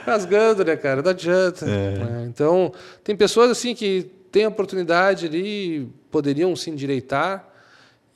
[0.06, 1.02] Rasgando, né, cara?
[1.02, 1.66] Não adianta.
[1.68, 2.72] É, então,
[3.04, 7.46] tem pessoas assim que têm oportunidade ali, poderiam se endireitar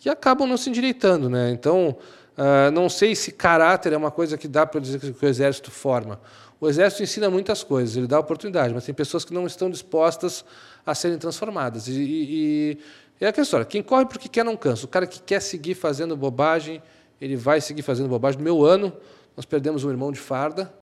[0.02, 1.50] e acabam não se endireitando, né?
[1.50, 1.96] Então,
[2.38, 5.70] uh, não sei se caráter é uma coisa que dá para dizer que o exército
[5.70, 6.18] forma.
[6.58, 10.42] O exército ensina muitas coisas, ele dá oportunidade, mas tem pessoas que não estão dispostas
[10.86, 11.86] a serem transformadas.
[11.86, 12.78] E, e
[13.24, 14.84] é aquela história: quem corre porque quer não cansa.
[14.84, 16.82] O cara que quer seguir fazendo bobagem,
[17.20, 18.38] ele vai seguir fazendo bobagem.
[18.38, 18.92] No meu ano,
[19.36, 20.72] nós perdemos um irmão de farda,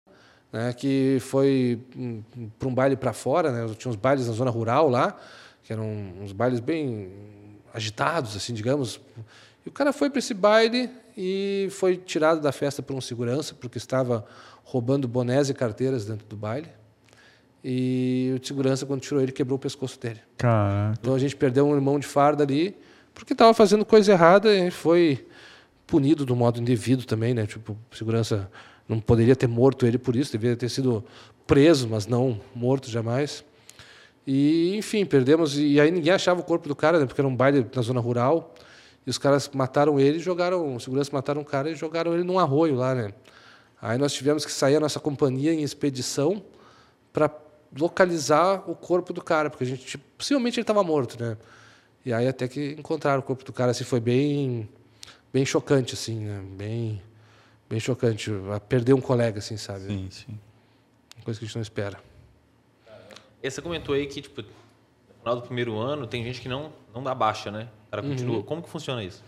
[0.53, 2.22] né, que foi um,
[2.59, 3.51] para um baile para fora.
[3.51, 5.16] Né, tinha uns bailes na zona rural lá,
[5.62, 5.87] que eram
[6.20, 7.12] uns bailes bem
[7.72, 9.01] agitados, assim, digamos.
[9.64, 13.55] E o cara foi para esse baile e foi tirado da festa por um segurança,
[13.55, 14.24] porque estava
[14.62, 16.68] roubando bonés e carteiras dentro do baile.
[17.65, 20.21] E o segurança, quando tirou ele, quebrou o pescoço dele.
[20.37, 20.99] Caraca.
[21.01, 22.77] Então a gente perdeu um irmão de farda ali,
[23.15, 25.27] porque estava fazendo coisa errada e foi
[25.87, 27.47] punido do modo indevido também, né?
[27.47, 28.51] Tipo, segurança
[28.87, 31.03] não poderia ter morto ele por isso, deveria ter sido
[31.47, 33.43] preso, mas não morto jamais.
[34.27, 35.59] E, enfim, perdemos.
[35.59, 37.07] E aí ninguém achava o corpo do cara, né?
[37.07, 38.55] porque era um baile na zona rural.
[39.07, 42.39] E os caras mataram ele, jogaram, os seguranças mataram o cara e jogaram ele num
[42.39, 43.12] arroio lá, né?
[43.81, 46.43] Aí nós tivemos que sair a nossa companhia em expedição
[47.12, 47.29] para
[47.79, 51.37] localizar o corpo do cara, porque a gente tipo, possivelmente ele estava morto, né?
[52.05, 54.68] E aí até que encontraram o corpo do cara, assim, foi bem
[55.33, 56.43] bem chocante assim, né?
[56.57, 57.03] Bem
[57.68, 58.31] bem chocante,
[58.68, 59.87] perder um colega assim, sabe?
[59.87, 60.39] Sim, sim.
[61.25, 61.99] Coisa que a gente não espera.
[63.43, 64.49] Você comentou aí que tipo no
[65.18, 67.68] final do primeiro ano tem gente que não não dá baixa, né?
[67.89, 68.37] O cara continua.
[68.37, 68.43] Uhum.
[68.43, 69.22] Como que funciona isso?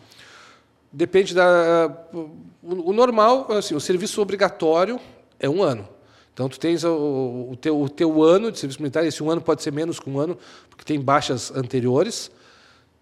[0.92, 5.00] Depende da o, o normal, assim, o serviço obrigatório
[5.38, 5.95] é um ano.
[6.36, 9.40] Então, tu tens o, o, teu, o teu ano de serviço militar, esse um ano
[9.40, 10.36] pode ser menos que um ano,
[10.68, 12.30] porque tem baixas anteriores,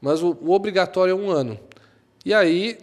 [0.01, 1.59] mas o, o obrigatório é um ano.
[2.25, 2.79] E aí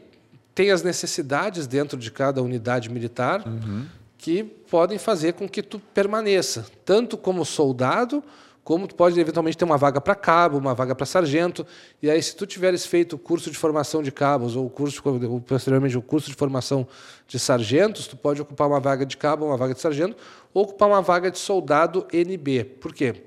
[0.53, 3.85] tem as necessidades dentro de cada unidade militar uhum.
[4.17, 8.21] que podem fazer com que tu permaneça, tanto como soldado,
[8.63, 11.65] como tu pode eventualmente ter uma vaga para cabo, uma vaga para sargento,
[12.01, 15.41] e aí se tu tiveres feito o curso de formação de cabos ou curso ou
[15.41, 16.87] posteriormente o curso de formação
[17.27, 20.15] de sargentos, tu pode ocupar uma vaga de cabo, uma vaga de sargento,
[20.53, 22.63] ou ocupar uma vaga de soldado NB.
[22.79, 23.23] Por quê?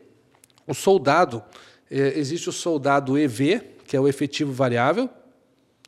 [0.66, 1.43] O soldado
[1.91, 5.11] eh, existe o soldado EV, que é o efetivo variável,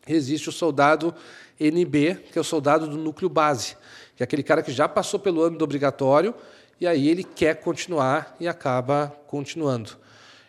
[0.07, 1.15] existe o soldado
[1.59, 3.77] NB, que é o soldado do núcleo base,
[4.17, 6.35] que é aquele cara que já passou pelo âmbito obrigatório
[6.81, 9.93] e aí ele quer continuar e acaba continuando.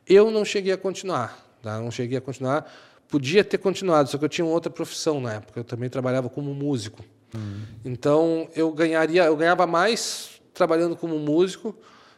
[0.05, 1.79] Eu não cheguei a continuar, tá?
[1.79, 2.71] não cheguei a continuar.
[3.07, 5.59] Podia ter continuado, só que eu tinha outra profissão na época.
[5.59, 7.03] Eu também trabalhava como músico.
[7.33, 7.61] Uhum.
[7.85, 11.75] Então eu ganharia, eu ganhava mais trabalhando como músico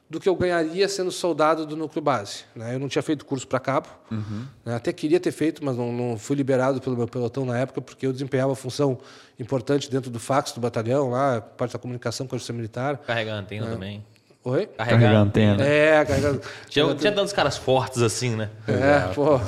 [0.10, 2.44] do que eu ganharia sendo soldado do núcleo base.
[2.56, 2.74] Né?
[2.74, 4.46] Eu não tinha feito curso para cabo, uhum.
[4.66, 4.76] né?
[4.76, 8.08] até queria ter feito, mas não, não, fui liberado pelo meu pelotão na época, porque
[8.08, 8.98] eu desempenhava função
[9.40, 12.98] importante dentro do fax do batalhão, lá, parte da comunicação com a justiça militar.
[12.98, 13.72] Carregar antena né?
[13.72, 14.06] também.
[14.44, 14.68] Oi?
[14.68, 15.64] Carregar, Carregar antena.
[15.64, 16.36] É, carregar...
[16.70, 18.50] tinha, tinha tantos caras fortes assim, né?
[18.68, 19.40] É, pô.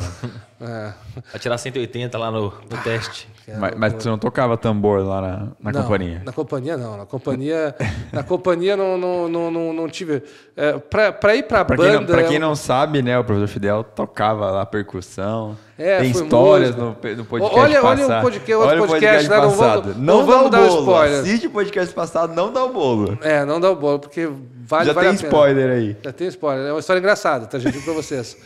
[0.61, 0.93] É.
[1.39, 3.27] Tirar 180 lá no, no teste.
[3.57, 6.21] Mas, mas você não tocava tambor lá na, na não, companhia?
[6.23, 6.97] Na companhia não.
[6.97, 7.75] Na companhia,
[8.13, 10.21] na companhia não, não, não, não, não tive.
[10.55, 11.89] É, pra, pra ir pra, pra banda.
[11.89, 15.57] Quem não, pra quem não sabe, né, o professor Fidel tocava lá percussão.
[15.77, 18.09] É, tem histórias no, no, podcast olha, passado.
[18.09, 19.39] Olha o podcast, outro olha podcast, podcast né?
[19.41, 19.95] passado.
[19.95, 21.19] Não, não, vamos dar o spoiler.
[21.21, 23.17] Assiste o podcast passado, não dá o bolo.
[23.21, 24.29] É, não dá o bolo, porque
[24.71, 25.97] vale, Já vale tem spoiler aí.
[26.01, 26.67] Já tem spoiler.
[26.67, 27.79] É uma história engraçada, tá, gente?
[27.81, 28.37] Para vocês.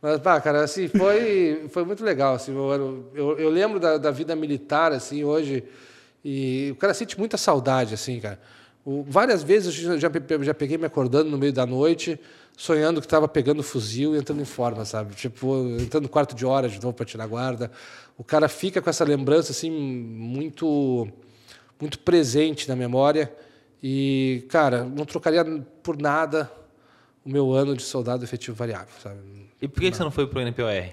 [0.00, 2.34] Mas, pá, cara, assim, foi, foi muito legal.
[2.34, 5.64] Assim, eu, eu, eu lembro da, da, vida militar, assim, hoje,
[6.24, 8.40] e o cara sente muita saudade, assim, cara.
[8.84, 10.10] O, várias vezes eu já,
[10.42, 12.18] já peguei me acordando no meio da noite,
[12.56, 15.14] sonhando que estava pegando fuzil e entrando em forma, sabe?
[15.14, 17.70] Tipo, entrando no quarto de hora de novo para tirar guarda.
[18.16, 21.06] O cara fica com essa lembrança, assim, muito,
[21.78, 23.30] muito presente na memória.
[23.88, 25.44] E, cara, não trocaria
[25.80, 26.50] por nada
[27.24, 29.20] o meu ano de soldado efetivo variável, sabe?
[29.62, 30.90] E por que, que você não foi para o NPOR?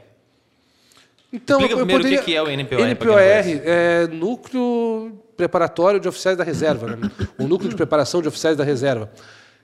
[1.34, 2.22] Então, Explica primeiro poderia...
[2.22, 2.80] o que é o NPOR.
[2.82, 7.12] NPOR é Núcleo Preparatório de Oficiais da Reserva, né?
[7.40, 9.10] o Núcleo de Preparação de Oficiais da Reserva.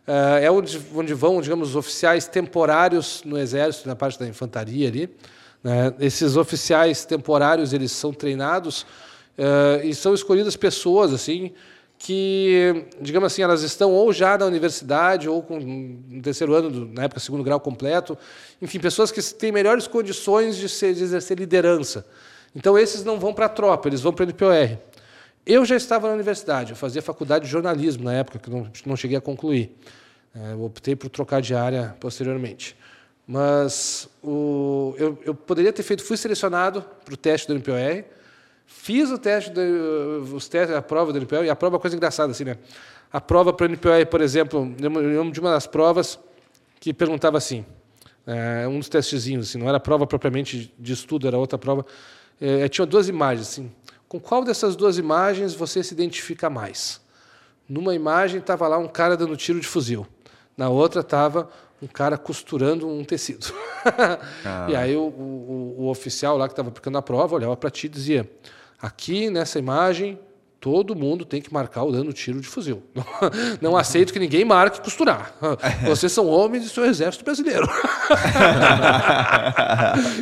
[0.07, 4.87] Uh, é onde, onde vão, digamos, os oficiais temporários no Exército, na parte da infantaria
[4.87, 5.07] ali.
[5.63, 5.93] Né?
[5.99, 8.87] Esses oficiais temporários, eles são treinados
[9.37, 11.53] uh, e são escolhidas pessoas, assim,
[11.99, 16.85] que, digamos assim, elas estão ou já na universidade ou com no terceiro ano, do,
[16.85, 18.17] na época segundo grau completo,
[18.61, 22.05] enfim, pessoas que têm melhores condições de, ser, de exercer liderança.
[22.55, 24.77] Então esses não vão para a tropa, eles vão para o NPOR.
[25.45, 28.95] Eu já estava na universidade, eu fazia faculdade de jornalismo na época, que não, não
[28.95, 29.75] cheguei a concluir.
[30.33, 32.77] É, eu optei por trocar de área posteriormente.
[33.27, 38.05] Mas o, eu, eu, poderia ter feito, fui selecionado para o teste do NPOR,
[38.69, 41.81] fiz o teste, do, os testes, a prova do NPOR, e a prova é uma
[41.81, 42.55] coisa engraçada, assim, né?
[43.11, 46.19] A prova para o NPOR, por exemplo, eu lembro de uma das provas
[46.79, 47.65] que perguntava assim,
[48.27, 51.83] é, um dos testezinhos, assim, não era prova propriamente de estudo, era outra prova,
[52.39, 53.71] é, tinha duas imagens, assim,
[54.07, 57.01] com qual dessas duas imagens você se identifica mais?
[57.67, 60.05] Numa imagem estava lá um cara dando tiro de fuzil,
[60.55, 61.49] na outra estava
[61.81, 63.51] um cara costurando um tecido.
[64.45, 64.67] Ah.
[64.69, 67.85] e aí o, o, o, oficial lá que estava aplicando a prova olhava para ti
[67.85, 68.29] e dizia:
[68.81, 70.17] aqui nessa imagem
[70.59, 72.83] todo mundo tem que marcar o dano tiro de fuzil.
[72.93, 73.05] Não,
[73.71, 75.33] não aceito que ninguém marque costurar.
[75.85, 77.65] Vocês são homens e sou exército brasileiro.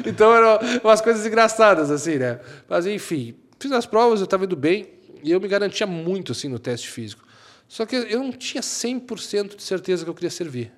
[0.06, 2.40] então eram umas coisas engraçadas assim, né?
[2.70, 4.88] Mas enfim, fiz as provas, eu estava indo bem
[5.24, 7.26] e eu me garantia muito assim no teste físico.
[7.68, 10.72] Só que eu não tinha 100% de certeza que eu queria servir.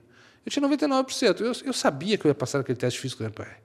[0.46, 1.42] Eu tinha 99%.
[1.42, 3.58] Eu, eu sabia que eu ia passar naquele teste físico do MPR.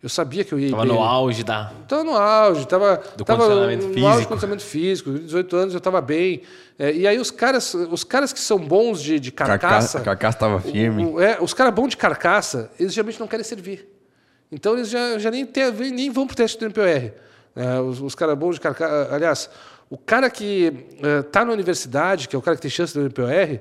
[0.00, 0.66] Eu sabia que eu ia.
[0.66, 1.72] Estava no auge da.
[1.82, 3.02] Estava no auge, estava.
[3.16, 4.06] Do tava condicionamento no, físico.
[4.06, 5.10] auge do condicionamento físico.
[5.12, 6.42] 18 anos eu estava bem.
[6.78, 9.98] É, e aí os caras, os caras que são bons de, de carcaça.
[9.98, 11.04] A carcaça estava firme.
[11.04, 13.88] O, o, é, os caras bons de carcaça, eles geralmente não querem servir.
[14.52, 17.12] Então eles já, já nem, tem, nem vão para o teste do MPR.
[17.56, 19.12] É, os, os caras bons de carcaça.
[19.12, 19.50] Aliás,
[19.90, 20.72] o cara que
[21.26, 23.60] está é, na universidade, que é o cara que tem chance do MPR,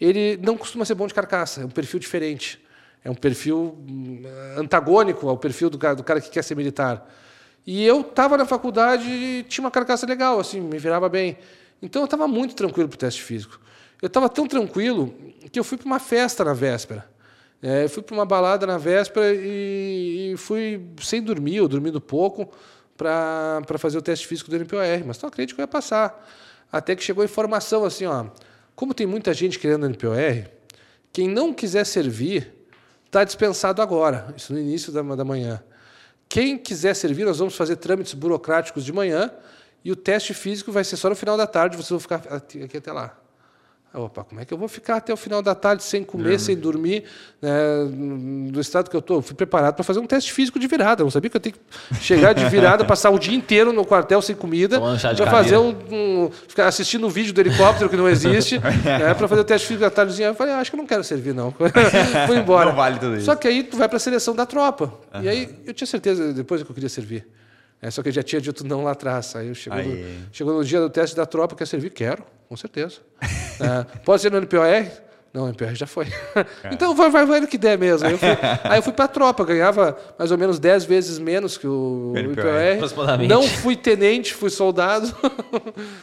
[0.00, 2.64] ele não costuma ser bom de carcaça, é um perfil diferente.
[3.06, 4.20] É um perfil hum,
[4.56, 7.08] antagônico ao perfil do cara, do cara que quer ser militar.
[7.64, 11.38] E eu estava na faculdade e tinha uma carcaça legal, assim, me virava bem.
[11.80, 13.60] Então eu estava muito tranquilo para o teste físico.
[14.02, 15.14] Eu estava tão tranquilo
[15.52, 17.08] que eu fui para uma festa na véspera.
[17.62, 22.00] É, eu fui para uma balada na véspera e, e, fui sem dormir, ou dormindo
[22.00, 22.50] pouco,
[22.96, 24.80] para fazer o teste físico do NPOR.
[25.06, 26.28] Mas não acredito que eu ia passar.
[26.72, 28.26] Até que chegou a informação assim, ó,
[28.74, 30.50] como tem muita gente querendo NPOR,
[31.12, 32.55] quem não quiser servir
[33.06, 35.62] está dispensado agora, isso no início da, da manhã.
[36.28, 39.30] Quem quiser servir, nós vamos fazer trâmites burocráticos de manhã
[39.84, 42.76] e o teste físico vai ser só no final da tarde, vocês vão ficar aqui
[42.76, 43.16] até lá.
[43.96, 46.38] Opa, como é que eu vou ficar até o final da tarde sem comer, uhum.
[46.38, 47.04] sem dormir,
[47.40, 47.50] né,
[48.50, 49.22] do estado que eu estou?
[49.22, 51.02] Fui preparado para fazer um teste físico de virada.
[51.02, 54.20] Não sabia que eu tenho que chegar de virada, passar o dia inteiro no quartel
[54.20, 54.78] sem comida,
[55.16, 59.26] para fazer um, um, ficar assistindo um vídeo do helicóptero que não existe, né, para
[59.26, 60.28] fazer o teste físico da tardezinha.
[60.28, 61.54] Eu falei, ah, acho que eu não quero servir, não.
[62.26, 62.66] Fui embora.
[62.66, 63.24] Não vale tudo isso.
[63.24, 64.92] Só que aí tu vai para a seleção da tropa.
[65.14, 65.22] Uhum.
[65.22, 67.26] E aí eu tinha certeza depois que eu queria servir.
[67.80, 69.34] É, só que eu já tinha dito não lá atrás.
[69.36, 71.90] Aí chegou, no, chegou no dia do teste da tropa, quer servir?
[71.90, 72.96] Quero, com certeza.
[73.22, 75.06] é, pode ser no NPOR?
[75.32, 76.06] Não, o NPOR já foi.
[76.72, 78.06] então vai, vai, vai no que der mesmo.
[78.08, 78.28] Aí eu fui,
[78.64, 82.14] aí eu fui para a tropa, ganhava mais ou menos 10 vezes menos que o
[82.16, 82.80] NPOR.
[83.28, 85.14] Não fui tenente, fui soldado.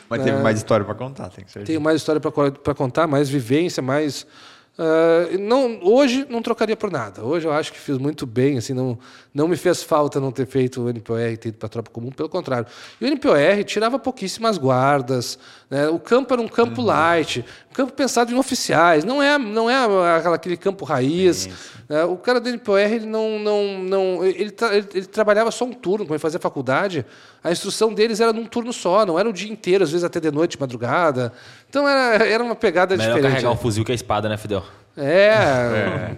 [0.07, 1.63] Mas teve é, mais história para contar, tem que ser.
[1.63, 4.27] Tenho mais história para contar, mais vivência, mais
[4.75, 7.23] Uh, não, hoje não trocaria por nada.
[7.23, 8.57] Hoje eu acho que fiz muito bem.
[8.57, 8.97] Assim, não,
[9.33, 11.91] não me fez falta não ter feito o NPOR e ter ido para a tropa
[11.91, 12.65] comum, pelo contrário.
[12.99, 15.37] E o NPOR tirava pouquíssimas guardas.
[15.69, 15.87] Né?
[15.89, 16.87] O campo era um campo uhum.
[16.87, 19.03] light, um campo pensado em oficiais.
[19.03, 21.47] Não é, não é aquele campo raiz.
[21.93, 22.03] Né?
[22.05, 25.71] O cara do NPOR ele não, não, não ele, tra ele, ele, trabalhava só um
[25.71, 26.05] turno.
[26.05, 27.05] Quando ele fazia faculdade,
[27.43, 30.19] a instrução deles era num turno só, não era o dia inteiro, às vezes até
[30.19, 31.31] de noite, madrugada.
[31.69, 33.31] Então era, era uma pegada Melhor diferente.
[33.33, 34.63] carregar um fuzil que a espada, né, Fidel?
[34.97, 35.35] É.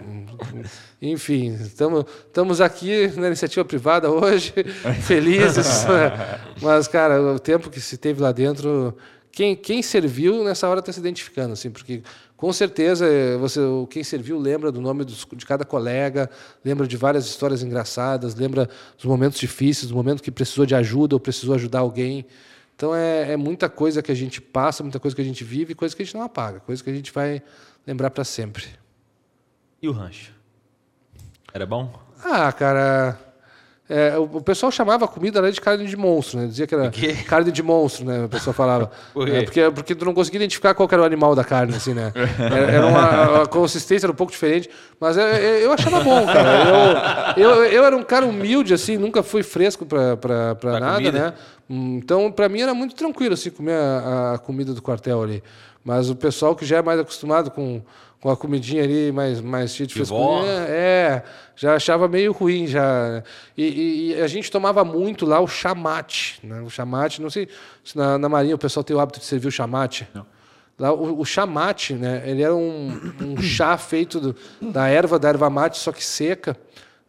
[1.02, 4.54] Enfim, estamos aqui na iniciativa privada hoje,
[5.04, 5.84] felizes.
[6.62, 8.96] mas, cara, o tempo que se teve lá dentro.
[9.36, 12.02] Quem, quem serviu nessa hora está se identificando, assim, porque
[12.38, 13.06] com certeza
[13.36, 13.60] você,
[13.90, 16.30] quem serviu lembra do nome dos, de cada colega,
[16.64, 18.66] lembra de várias histórias engraçadas, lembra
[18.96, 22.24] dos momentos difíceis, do momento que precisou de ajuda ou precisou ajudar alguém.
[22.74, 25.74] Então é, é, muita coisa que a gente passa, muita coisa que a gente vive,
[25.74, 27.42] coisa que a gente não apaga, coisa que a gente vai
[27.86, 28.64] lembrar para sempre.
[29.82, 30.32] E o rancho?
[31.52, 31.92] Era bom?
[32.24, 33.25] Ah, cara.
[33.88, 36.46] É, o, pessoal chamava a comida né, de carne de monstro, né?
[36.46, 36.90] Dizia que era
[37.24, 38.24] carne de monstro, né?
[38.24, 38.90] O pessoal falava.
[39.14, 41.94] Por é, porque, porque tu não conseguia identificar qual era o animal da carne, assim,
[41.94, 42.12] né?
[42.38, 44.68] Era, era uma a consistência era um pouco diferente,
[45.00, 47.34] mas eu, eu achava bom, cara.
[47.36, 51.12] Eu, eu, eu, era um cara humilde, assim, nunca fui fresco para nada, comida.
[51.12, 51.32] né?
[51.68, 55.42] Então, para mim era muito tranquilo, assim, comer a, a comida do quartel ali.
[55.84, 57.82] Mas o pessoal que já é mais acostumado com
[58.26, 60.46] com a comidinha ali mais, mais cheia de frescura.
[60.68, 61.22] É,
[61.54, 63.22] já achava meio ruim já.
[63.56, 66.40] E, e, a gente tomava muito lá o chamate.
[66.42, 66.60] Né?
[66.62, 67.48] O chamate, não sei
[67.84, 70.08] se na, na Marinha o pessoal tem o hábito de servir o chamate.
[70.14, 70.26] Não.
[70.78, 72.22] Lá, o, o chamate, né?
[72.26, 76.56] ele era um, um chá feito do, da erva, da erva mate, só que seca.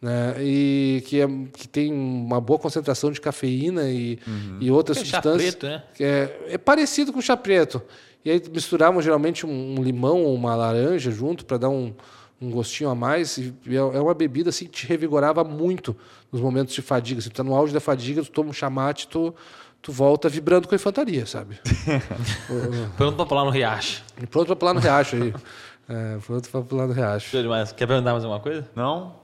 [0.01, 0.35] Né?
[0.39, 4.57] E que, é, que tem uma boa concentração de cafeína e, Uhum.
[4.61, 5.55] e outras é chá substâncias.
[5.55, 5.83] preto, né?
[5.95, 7.81] que é, é parecido com chá preto.
[8.23, 11.93] E aí misturavam geralmente um, um limão ou uma laranja junto para dar um,
[12.41, 13.37] um gostinho a mais.
[13.37, 15.95] E é é uma bebida assim, que te revigorava muito
[16.31, 17.21] nos momentos de fadiga.
[17.21, 19.33] Você está no auge da fadiga, tu toma um chamate, tu,
[19.81, 21.57] tu volta vibrando com a infantaria, sabe?
[22.97, 24.03] Pronto pra pular no riacho.
[24.21, 25.33] E pronto para pular no riacho aí.
[25.89, 27.41] É, pronto para pular no riacho.
[27.41, 27.71] Demais.
[27.71, 28.67] Quer perguntar mais alguma coisa?
[28.75, 29.15] Não?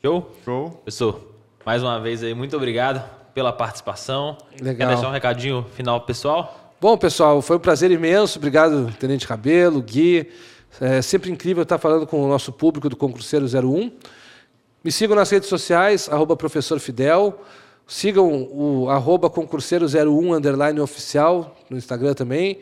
[0.00, 0.30] Show?
[0.44, 0.80] Show.
[0.84, 1.20] Pessoal,
[1.66, 3.02] mais uma vez aí, muito obrigado
[3.34, 4.38] pela participação.
[4.62, 4.76] Legal.
[4.76, 6.74] Quer deixar um recadinho final pessoal?
[6.80, 8.38] Bom, pessoal, foi um prazer imenso.
[8.38, 10.30] Obrigado, Tenente Cabelo, Gui.
[10.80, 13.90] É sempre incrível estar falando com o nosso público do Concurseiro 01.
[14.84, 17.42] Me sigam nas redes sociais, arroba professor Fidel.
[17.84, 22.60] Sigam o arroba concurseiro01 underline oficial no Instagram também.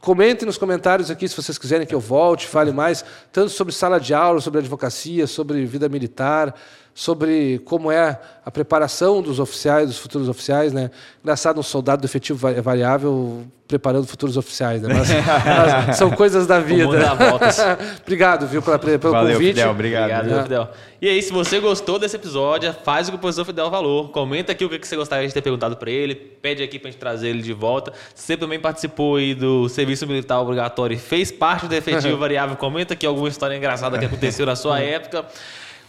[0.00, 4.00] Comentem nos comentários aqui se vocês quiserem que eu volte, fale mais, tanto sobre sala
[4.00, 6.54] de aula, sobre advocacia, sobre vida militar,
[6.94, 10.90] sobre como é a preparação dos oficiais, dos futuros oficiais, né?
[11.22, 14.92] Engraçado um soldado do efetivo va- variável preparando futuros oficiais, né?
[14.92, 15.08] Mas,
[15.88, 16.84] mas são coisas da vida.
[16.86, 17.58] mundo dá voltas.
[18.02, 19.54] Obrigado, viu, pela, pelo Valeu, convite.
[19.54, 19.70] Fidel.
[19.70, 20.02] Obrigado.
[20.04, 20.34] Obrigado, viu?
[20.34, 20.68] viu, Fidel.
[21.00, 24.08] E aí, se você gostou desse episódio, faz o que o professor Fidel falou.
[24.08, 26.16] Comenta aqui o que que você gostaria de ter perguntado para ele.
[26.16, 27.92] Pede aqui pra gente trazer ele de volta.
[28.14, 32.56] Se você também participou aí do serviço militar obrigatório e fez parte do efetivo variável,
[32.56, 35.24] comenta aqui alguma história engraçada que aconteceu na sua época.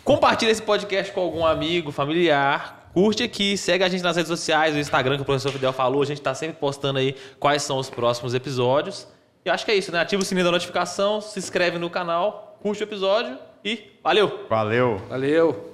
[0.03, 2.89] Compartilha esse podcast com algum amigo, familiar.
[2.93, 6.01] Curte aqui, segue a gente nas redes sociais, o Instagram que o professor Fidel falou.
[6.01, 9.07] A gente tá sempre postando aí quais são os próximos episódios.
[9.45, 9.99] E eu acho que é isso, né?
[9.99, 14.45] Ativa o sininho da notificação, se inscreve no canal, curte o episódio e valeu!
[14.49, 14.97] Valeu.
[15.09, 15.70] Valeu.